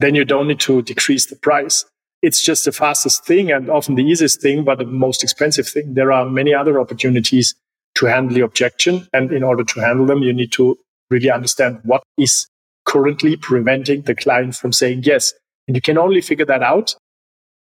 Then 0.01 0.15
you 0.15 0.27
don't 0.27 0.49
need 0.49 0.61
to 0.61 0.83
decrease 0.83 1.25
the 1.25 1.37
price. 1.37 1.87
It's 2.25 2.43
just 2.43 2.65
the 2.65 2.73
fastest 2.73 3.27
thing 3.27 3.53
and 3.53 3.69
often 3.69 3.95
the 3.95 4.03
easiest 4.03 4.41
thing, 4.41 4.65
but 4.65 4.79
the 4.79 4.87
most 4.87 5.23
expensive 5.23 5.69
thing. 5.69 5.95
There 5.95 6.11
are 6.11 6.25
many 6.25 6.55
other 6.55 6.81
opportunities 6.81 7.55
to 7.97 8.07
handle 8.07 8.35
the 8.35 8.41
objection. 8.41 9.07
And 9.13 9.31
in 9.33 9.43
order 9.43 9.65
to 9.65 9.81
handle 9.81 10.07
them, 10.07 10.23
you 10.23 10.33
need 10.33 10.53
to 10.53 10.79
really 11.11 11.31
understand 11.31 11.81
what 11.85 12.03
is 12.19 12.47
currently 12.85 13.37
preventing 13.37 14.03
the 14.03 14.15
client 14.15 14.57
from 14.57 14.73
saying 14.73 15.03
yes. 15.05 15.33
And 15.69 15.77
you 15.77 15.83
can 15.83 15.99
only 15.99 16.21
figure 16.21 16.47
that 16.47 16.63
out 16.63 16.95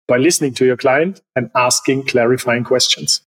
by 0.08 0.18
listening 0.18 0.54
to 0.56 0.66
your 0.66 0.78
client 0.78 1.22
and 1.36 1.50
asking 1.56 2.08
clarifying 2.08 2.64
questions. 2.64 3.22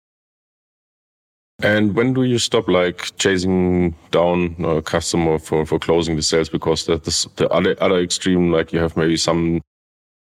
And 1.62 1.95
when 1.95 2.12
do 2.12 2.25
you 2.25 2.38
stop 2.38 2.67
like 2.69 3.17
chasing 3.19 3.95
down 4.11 4.57
a 4.64 4.83
customer 4.83 5.38
for, 5.38 5.64
for 5.64 5.79
closing 5.79 6.17
the 6.17 6.23
sales? 6.23 6.49
Because 6.49 6.87
that's 6.87 7.25
the 7.37 7.49
other 7.50 7.76
other 7.81 8.00
extreme, 8.00 8.50
like 8.50 8.73
you 8.73 8.81
have 8.81 8.97
maybe 8.97 9.17
some, 9.17 9.61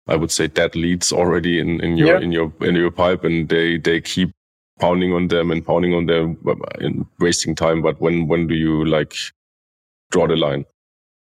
I 0.09 0.15
would 0.15 0.31
say, 0.31 0.47
dead 0.47 0.75
leads 0.75 1.13
already 1.13 1.59
in, 1.59 1.79
in 1.81 1.97
your 1.97 2.21
in 2.21 2.31
your 2.31 2.51
in 2.61 2.75
your 2.75 2.91
pipe, 2.91 3.23
and 3.23 3.47
they 3.47 3.77
they 3.77 4.01
keep 4.01 4.31
pounding 4.79 5.13
on 5.13 5.27
them 5.27 5.51
and 5.51 5.65
pounding 5.65 5.93
on 5.93 6.07
them 6.07 6.37
uh, 6.47 6.55
and 6.79 7.05
wasting 7.19 7.55
time. 7.55 7.81
But 7.81 8.01
when 8.01 8.27
when 8.27 8.47
do 8.47 8.55
you 8.55 8.85
like 8.85 9.13
draw 10.11 10.27
the 10.27 10.35
line? 10.35 10.65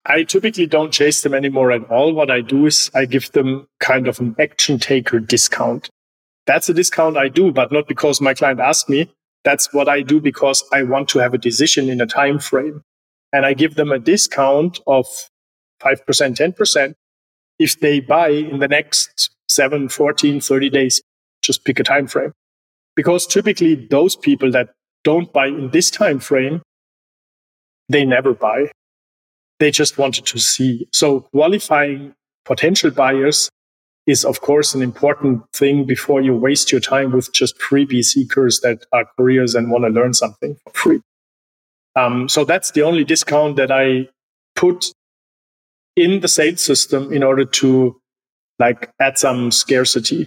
I 0.06 0.24
typically 0.24 0.66
don't 0.66 0.92
chase 0.92 1.22
them 1.22 1.34
anymore 1.34 1.72
at 1.72 1.90
all. 1.90 2.14
What 2.14 2.30
I 2.30 2.42
do 2.42 2.66
is 2.66 2.92
I 2.94 3.06
give 3.06 3.32
them 3.32 3.68
kind 3.80 4.08
of 4.08 4.20
an 4.20 4.36
action 4.38 4.78
taker 4.78 5.20
discount. 5.20 5.90
That's 6.46 6.68
a 6.68 6.74
discount 6.74 7.16
I 7.16 7.30
do, 7.30 7.54
but 7.54 7.72
not 7.72 7.88
because 7.88 8.20
my 8.20 8.34
client 8.34 8.60
asked 8.60 8.90
me. 8.90 9.10
That's 9.46 9.74
what 9.74 9.88
I 9.88 10.02
do 10.02 10.20
because 10.20 10.64
I 10.74 10.84
want 10.84 11.08
to 11.10 11.20
have 11.20 11.34
a 11.34 11.38
decision 11.38 11.90
in 11.90 12.02
a 12.02 12.06
time 12.06 12.40
frame. 12.40 12.82
And 13.32 13.46
I 13.46 13.54
give 13.54 13.76
them 13.76 13.94
a 13.94 14.00
discount 14.00 14.82
of 14.88 15.06
5%, 15.82 16.04
10% 16.06 16.96
if 17.60 17.80
they 17.80 18.00
buy 18.00 18.30
in 18.30 18.60
the 18.60 18.68
next 18.68 19.30
7, 19.50 19.90
14, 19.90 20.42
30 20.42 20.70
days. 20.70 21.02
Just 21.42 21.66
pick 21.66 21.80
a 21.80 21.84
time 21.84 22.08
frame. 22.08 22.32
Because 22.96 23.28
typically 23.28 23.76
those 23.76 24.16
people 24.16 24.52
that 24.52 24.70
don't 25.04 25.32
buy 25.34 25.48
in 25.48 25.70
this 25.72 25.92
time 25.92 26.20
frame 26.20 26.62
they 27.90 28.06
never 28.06 28.34
buy. 28.34 28.72
They 29.60 29.72
just 29.72 29.98
wanted 29.98 30.26
to 30.28 30.40
see. 30.40 30.88
So 30.92 31.22
qualifying 31.34 32.14
potential 32.46 32.92
buyers 32.92 33.50
is 34.06 34.26
of 34.26 34.42
course 34.42 34.74
an 34.74 34.82
important 34.82 35.44
thing 35.54 35.86
before 35.86 36.22
you 36.22 36.36
waste 36.36 36.72
your 36.72 36.82
time 36.82 37.12
with 37.12 37.34
just 37.34 37.58
freebie 37.60 38.04
seekers 38.04 38.60
that 38.62 38.86
are 38.92 39.06
curious 39.16 39.54
and 39.54 39.72
want 39.72 39.86
to 39.86 39.90
learn 39.90 40.14
something 40.14 40.56
for 40.64 40.74
free. 40.74 41.02
Um, 41.96 42.28
so 42.28 42.44
that's 42.44 42.72
the 42.72 42.82
only 42.82 43.04
discount 43.04 43.56
that 43.58 43.72
I 43.72 44.10
put 44.56 44.92
in 45.96 46.22
the 46.22 46.28
sales 46.28 46.62
system 46.62 47.12
in 47.14 47.24
order 47.24 47.46
to 47.46 48.00
like 48.60 48.92
add 49.00 49.18
some 49.18 49.52
scarcity, 49.52 50.26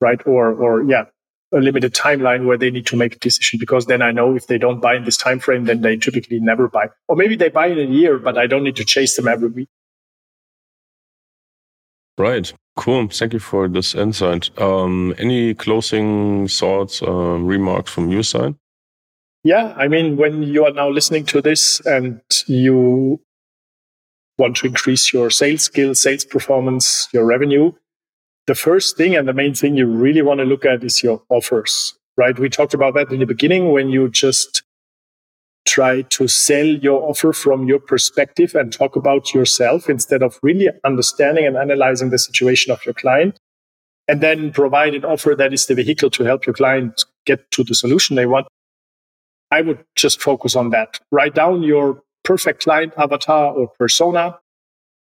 right? 0.00 0.20
Or, 0.26 0.52
or 0.52 0.82
yeah, 0.82 1.04
a 1.52 1.58
limited 1.58 1.94
timeline 1.94 2.46
where 2.46 2.56
they 2.56 2.70
need 2.70 2.86
to 2.86 2.96
make 2.96 3.16
a 3.16 3.18
decision 3.18 3.58
because 3.58 3.86
then 3.86 4.02
I 4.02 4.10
know 4.10 4.34
if 4.34 4.46
they 4.46 4.58
don't 4.58 4.80
buy 4.80 4.96
in 4.96 5.04
this 5.04 5.16
time 5.16 5.38
frame, 5.38 5.64
then 5.64 5.82
they 5.82 5.96
typically 5.96 6.40
never 6.40 6.68
buy. 6.68 6.88
Or 7.08 7.16
maybe 7.16 7.36
they 7.36 7.48
buy 7.48 7.66
in 7.66 7.78
a 7.78 7.90
year, 7.90 8.18
but 8.18 8.38
I 8.38 8.46
don't 8.46 8.64
need 8.64 8.76
to 8.76 8.84
chase 8.84 9.16
them 9.16 9.28
every 9.28 9.48
week. 9.48 9.68
Right. 12.18 12.52
Cool. 12.76 13.08
Thank 13.08 13.32
you 13.34 13.38
for 13.38 13.68
this 13.68 13.94
insight. 13.94 14.50
Um, 14.58 15.14
any 15.18 15.54
closing 15.54 16.48
thoughts, 16.48 17.02
uh, 17.02 17.38
remarks 17.38 17.90
from 17.90 18.10
your 18.10 18.22
side? 18.22 18.54
Yeah. 19.44 19.74
I 19.76 19.88
mean, 19.88 20.16
when 20.16 20.42
you 20.42 20.64
are 20.64 20.72
now 20.72 20.88
listening 20.88 21.26
to 21.26 21.42
this 21.42 21.80
and 21.80 22.20
you 22.46 23.20
want 24.38 24.56
to 24.56 24.66
increase 24.66 25.12
your 25.12 25.30
sales 25.30 25.62
skills, 25.62 26.02
sales 26.02 26.24
performance, 26.24 27.08
your 27.12 27.24
revenue, 27.24 27.72
the 28.46 28.54
first 28.54 28.96
thing 28.96 29.14
and 29.14 29.28
the 29.28 29.32
main 29.32 29.54
thing 29.54 29.76
you 29.76 29.86
really 29.86 30.22
want 30.22 30.38
to 30.40 30.44
look 30.44 30.64
at 30.64 30.82
is 30.82 31.02
your 31.02 31.22
offers, 31.28 31.96
right? 32.16 32.38
We 32.38 32.48
talked 32.48 32.74
about 32.74 32.94
that 32.94 33.12
in 33.12 33.20
the 33.20 33.26
beginning 33.26 33.72
when 33.72 33.88
you 33.88 34.08
just 34.08 34.62
try 35.64 36.02
to 36.02 36.26
sell 36.26 36.66
your 36.66 37.08
offer 37.08 37.32
from 37.32 37.68
your 37.68 37.78
perspective 37.78 38.54
and 38.54 38.72
talk 38.72 38.96
about 38.96 39.32
yourself 39.32 39.88
instead 39.88 40.22
of 40.22 40.38
really 40.42 40.68
understanding 40.84 41.46
and 41.46 41.56
analyzing 41.56 42.10
the 42.10 42.18
situation 42.18 42.72
of 42.72 42.84
your 42.84 42.94
client 42.94 43.38
and 44.08 44.20
then 44.20 44.52
provide 44.52 44.94
an 44.94 45.04
offer 45.04 45.34
that 45.36 45.52
is 45.52 45.66
the 45.66 45.74
vehicle 45.74 46.10
to 46.10 46.24
help 46.24 46.44
your 46.46 46.54
client 46.54 47.04
get 47.26 47.48
to 47.52 47.62
the 47.62 47.74
solution 47.74 48.16
they 48.16 48.26
want. 48.26 48.46
I 49.52 49.60
would 49.60 49.84
just 49.94 50.20
focus 50.20 50.56
on 50.56 50.70
that. 50.70 50.98
Write 51.12 51.34
down 51.34 51.62
your 51.62 52.02
perfect 52.24 52.64
client 52.64 52.92
avatar 52.96 53.52
or 53.52 53.68
persona. 53.78 54.38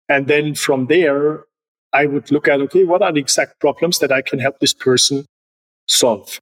And 0.08 0.26
then 0.26 0.54
from 0.54 0.86
there, 0.86 1.44
I 1.92 2.06
would 2.06 2.30
look 2.30 2.48
at, 2.48 2.60
okay, 2.60 2.84
what 2.84 3.02
are 3.02 3.12
the 3.12 3.20
exact 3.20 3.60
problems 3.60 3.98
that 4.00 4.12
I 4.12 4.22
can 4.22 4.38
help 4.38 4.60
this 4.60 4.74
person 4.74 5.24
solve? 5.86 6.40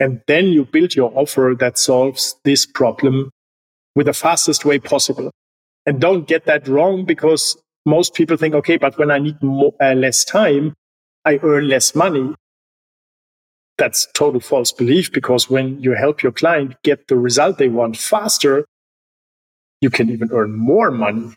And 0.00 0.22
then 0.26 0.46
you 0.46 0.64
build 0.64 0.94
your 0.94 1.12
offer 1.14 1.54
that 1.58 1.78
solves 1.78 2.36
this 2.44 2.64
problem 2.66 3.30
with 3.94 4.06
the 4.06 4.12
fastest 4.12 4.64
way 4.64 4.78
possible. 4.78 5.30
And 5.86 6.00
don't 6.00 6.28
get 6.28 6.44
that 6.46 6.68
wrong 6.68 7.04
because 7.04 7.56
most 7.84 8.14
people 8.14 8.36
think, 8.36 8.54
okay, 8.54 8.76
but 8.76 8.98
when 8.98 9.10
I 9.10 9.18
need 9.18 9.42
more, 9.42 9.74
uh, 9.80 9.94
less 9.94 10.24
time, 10.24 10.74
I 11.24 11.40
earn 11.42 11.68
less 11.68 11.94
money. 11.94 12.34
That's 13.76 14.06
total 14.14 14.40
false 14.40 14.72
belief 14.72 15.12
because 15.12 15.48
when 15.48 15.80
you 15.80 15.92
help 15.94 16.22
your 16.22 16.32
client 16.32 16.76
get 16.82 17.08
the 17.08 17.16
result 17.16 17.58
they 17.58 17.68
want 17.68 17.96
faster, 17.96 18.64
you 19.80 19.90
can 19.90 20.10
even 20.10 20.30
earn 20.32 20.54
more 20.54 20.90
money 20.90 21.34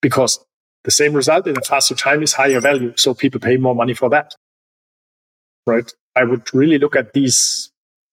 because 0.00 0.38
the 0.84 0.90
same 0.90 1.12
result 1.12 1.46
in 1.46 1.56
a 1.56 1.60
faster 1.60 1.94
time 1.94 2.22
is 2.22 2.32
higher 2.32 2.60
value. 2.60 2.92
So 2.96 3.14
people 3.14 3.40
pay 3.40 3.56
more 3.56 3.74
money 3.74 3.94
for 3.94 4.08
that. 4.10 4.34
Right. 5.66 5.90
I 6.16 6.24
would 6.24 6.52
really 6.54 6.78
look 6.78 6.96
at 6.96 7.12
these 7.12 7.70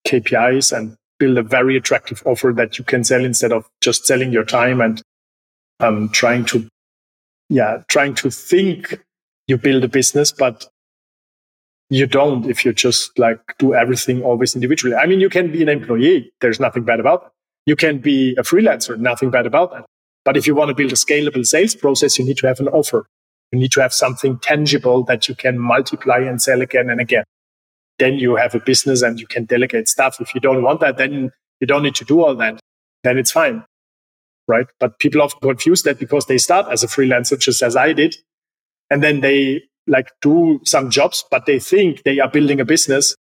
KPIs 0.07 0.75
and 0.75 0.95
build 1.19 1.37
a 1.37 1.43
very 1.43 1.77
attractive 1.77 2.21
offer 2.25 2.53
that 2.55 2.77
you 2.77 2.83
can 2.83 3.03
sell 3.03 3.23
instead 3.23 3.51
of 3.51 3.67
just 3.81 4.05
selling 4.05 4.31
your 4.31 4.43
time 4.43 4.81
and 4.81 5.01
um, 5.79 6.09
trying 6.09 6.45
to, 6.45 6.67
yeah, 7.49 7.81
trying 7.87 8.15
to 8.15 8.29
think 8.29 8.99
you 9.47 9.57
build 9.57 9.83
a 9.83 9.87
business, 9.87 10.31
but 10.31 10.67
you 11.89 12.05
don't 12.05 12.49
if 12.49 12.65
you 12.65 12.73
just 12.73 13.17
like 13.17 13.39
do 13.59 13.73
everything 13.73 14.21
always 14.21 14.55
individually. 14.55 14.95
I 14.95 15.05
mean, 15.05 15.19
you 15.19 15.29
can 15.29 15.51
be 15.51 15.61
an 15.61 15.69
employee. 15.69 16.31
There's 16.41 16.59
nothing 16.59 16.83
bad 16.83 16.99
about. 16.99 17.31
You 17.67 17.77
can 17.77 17.99
be 17.99 18.35
a 18.39 18.43
freelancer. 18.43 18.99
Nothing 18.99 19.31
bad 19.31 19.47
about 19.47 19.73
that. 19.73 19.85
But 20.25 20.37
if 20.37 20.47
you 20.47 20.55
want 20.55 20.69
to 20.69 20.75
build 20.75 20.93
a 20.93 20.97
scalable 20.97 21.45
sales 21.45 21.75
process, 21.75 22.19
you 22.19 22.25
need 22.25 22.39
to 22.39 22.47
have 22.47 22.61
an 22.61 22.69
offer. 22.69 23.07
You 23.53 23.59
need 23.59 23.73
to 23.73 23.81
have 23.81 23.93
something 23.93 24.39
tangible 24.39 25.03
that 25.05 25.29
you 25.29 25.35
can 25.35 25.59
multiply 25.59 26.19
and 26.19 26.41
sell 26.41 26.61
again 26.63 26.89
and 26.91 27.01
again. 27.01 27.25
Then 27.99 28.15
you 28.15 28.37
have 28.37 28.55
a 28.55 28.61
business 28.61 29.03
and 29.03 29.19
you 29.19 29.27
can 29.27 29.45
delegate 29.45 29.89
stuff. 29.89 30.21
If 30.21 30.35
you 30.35 30.41
don't 30.41 30.63
want 30.63 30.81
that, 30.81 30.97
then 30.97 31.31
you 31.61 31.67
don't 31.67 31.83
need 31.83 31.95
to 31.97 32.05
do 32.05 32.23
all 32.23 32.35
that. 32.37 32.59
Then 33.03 33.19
it's 33.19 33.31
fine. 33.31 33.65
Right. 34.47 34.67
But 34.79 34.99
people 34.99 35.21
often 35.23 35.39
confuse 35.41 35.83
that 35.83 35.99
because 35.99 36.27
they 36.27 36.39
start 36.39 36.67
as 36.71 36.83
a 36.83 36.87
freelancer, 36.87 37.39
just 37.39 37.63
as 37.63 37.75
I 37.77 37.93
did. 37.93 38.15
and 38.89 39.03
then 39.03 39.21
they 39.21 39.63
like 39.87 40.11
do 40.21 40.59
some 40.65 40.89
jobs, 40.89 41.23
but 41.31 41.45
they 41.45 41.59
think 41.59 42.03
they 42.03 42.19
are 42.19 42.29
building 42.29 42.59
a 42.59 42.65
business. 42.65 43.15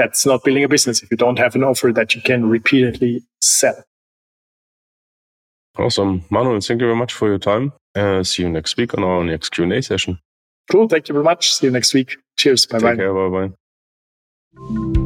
That's 0.00 0.24
not 0.24 0.42
building 0.44 0.64
a 0.64 0.68
business 0.68 1.02
if 1.02 1.10
you 1.10 1.18
don't 1.18 1.38
have 1.38 1.54
an 1.54 1.62
offer 1.62 1.92
that 1.92 2.14
you 2.14 2.22
can 2.22 2.48
repeatedly 2.48 3.22
sell. 3.42 3.84
Awesome. 5.78 6.24
Manuel, 6.30 6.58
thank 6.62 6.80
you 6.80 6.86
very 6.86 6.96
much 6.96 7.12
for 7.12 7.28
your 7.28 7.38
time. 7.38 7.74
Uh, 7.94 8.22
see 8.22 8.44
you 8.44 8.48
next 8.48 8.78
week 8.78 8.96
on 8.96 9.04
our 9.04 9.22
next 9.22 9.50
Q&A 9.50 9.82
session. 9.82 10.18
Cool. 10.72 10.88
Thank 10.88 11.10
you 11.10 11.12
very 11.12 11.24
much. 11.24 11.52
See 11.54 11.66
you 11.66 11.70
next 11.70 11.92
week. 11.92 12.16
Cheers. 12.38 12.64
Bye 12.64 12.78
bye. 12.78 12.90
Take 12.92 13.00
care. 13.00 13.12
Bye 13.12 13.48
bye. 14.56 14.99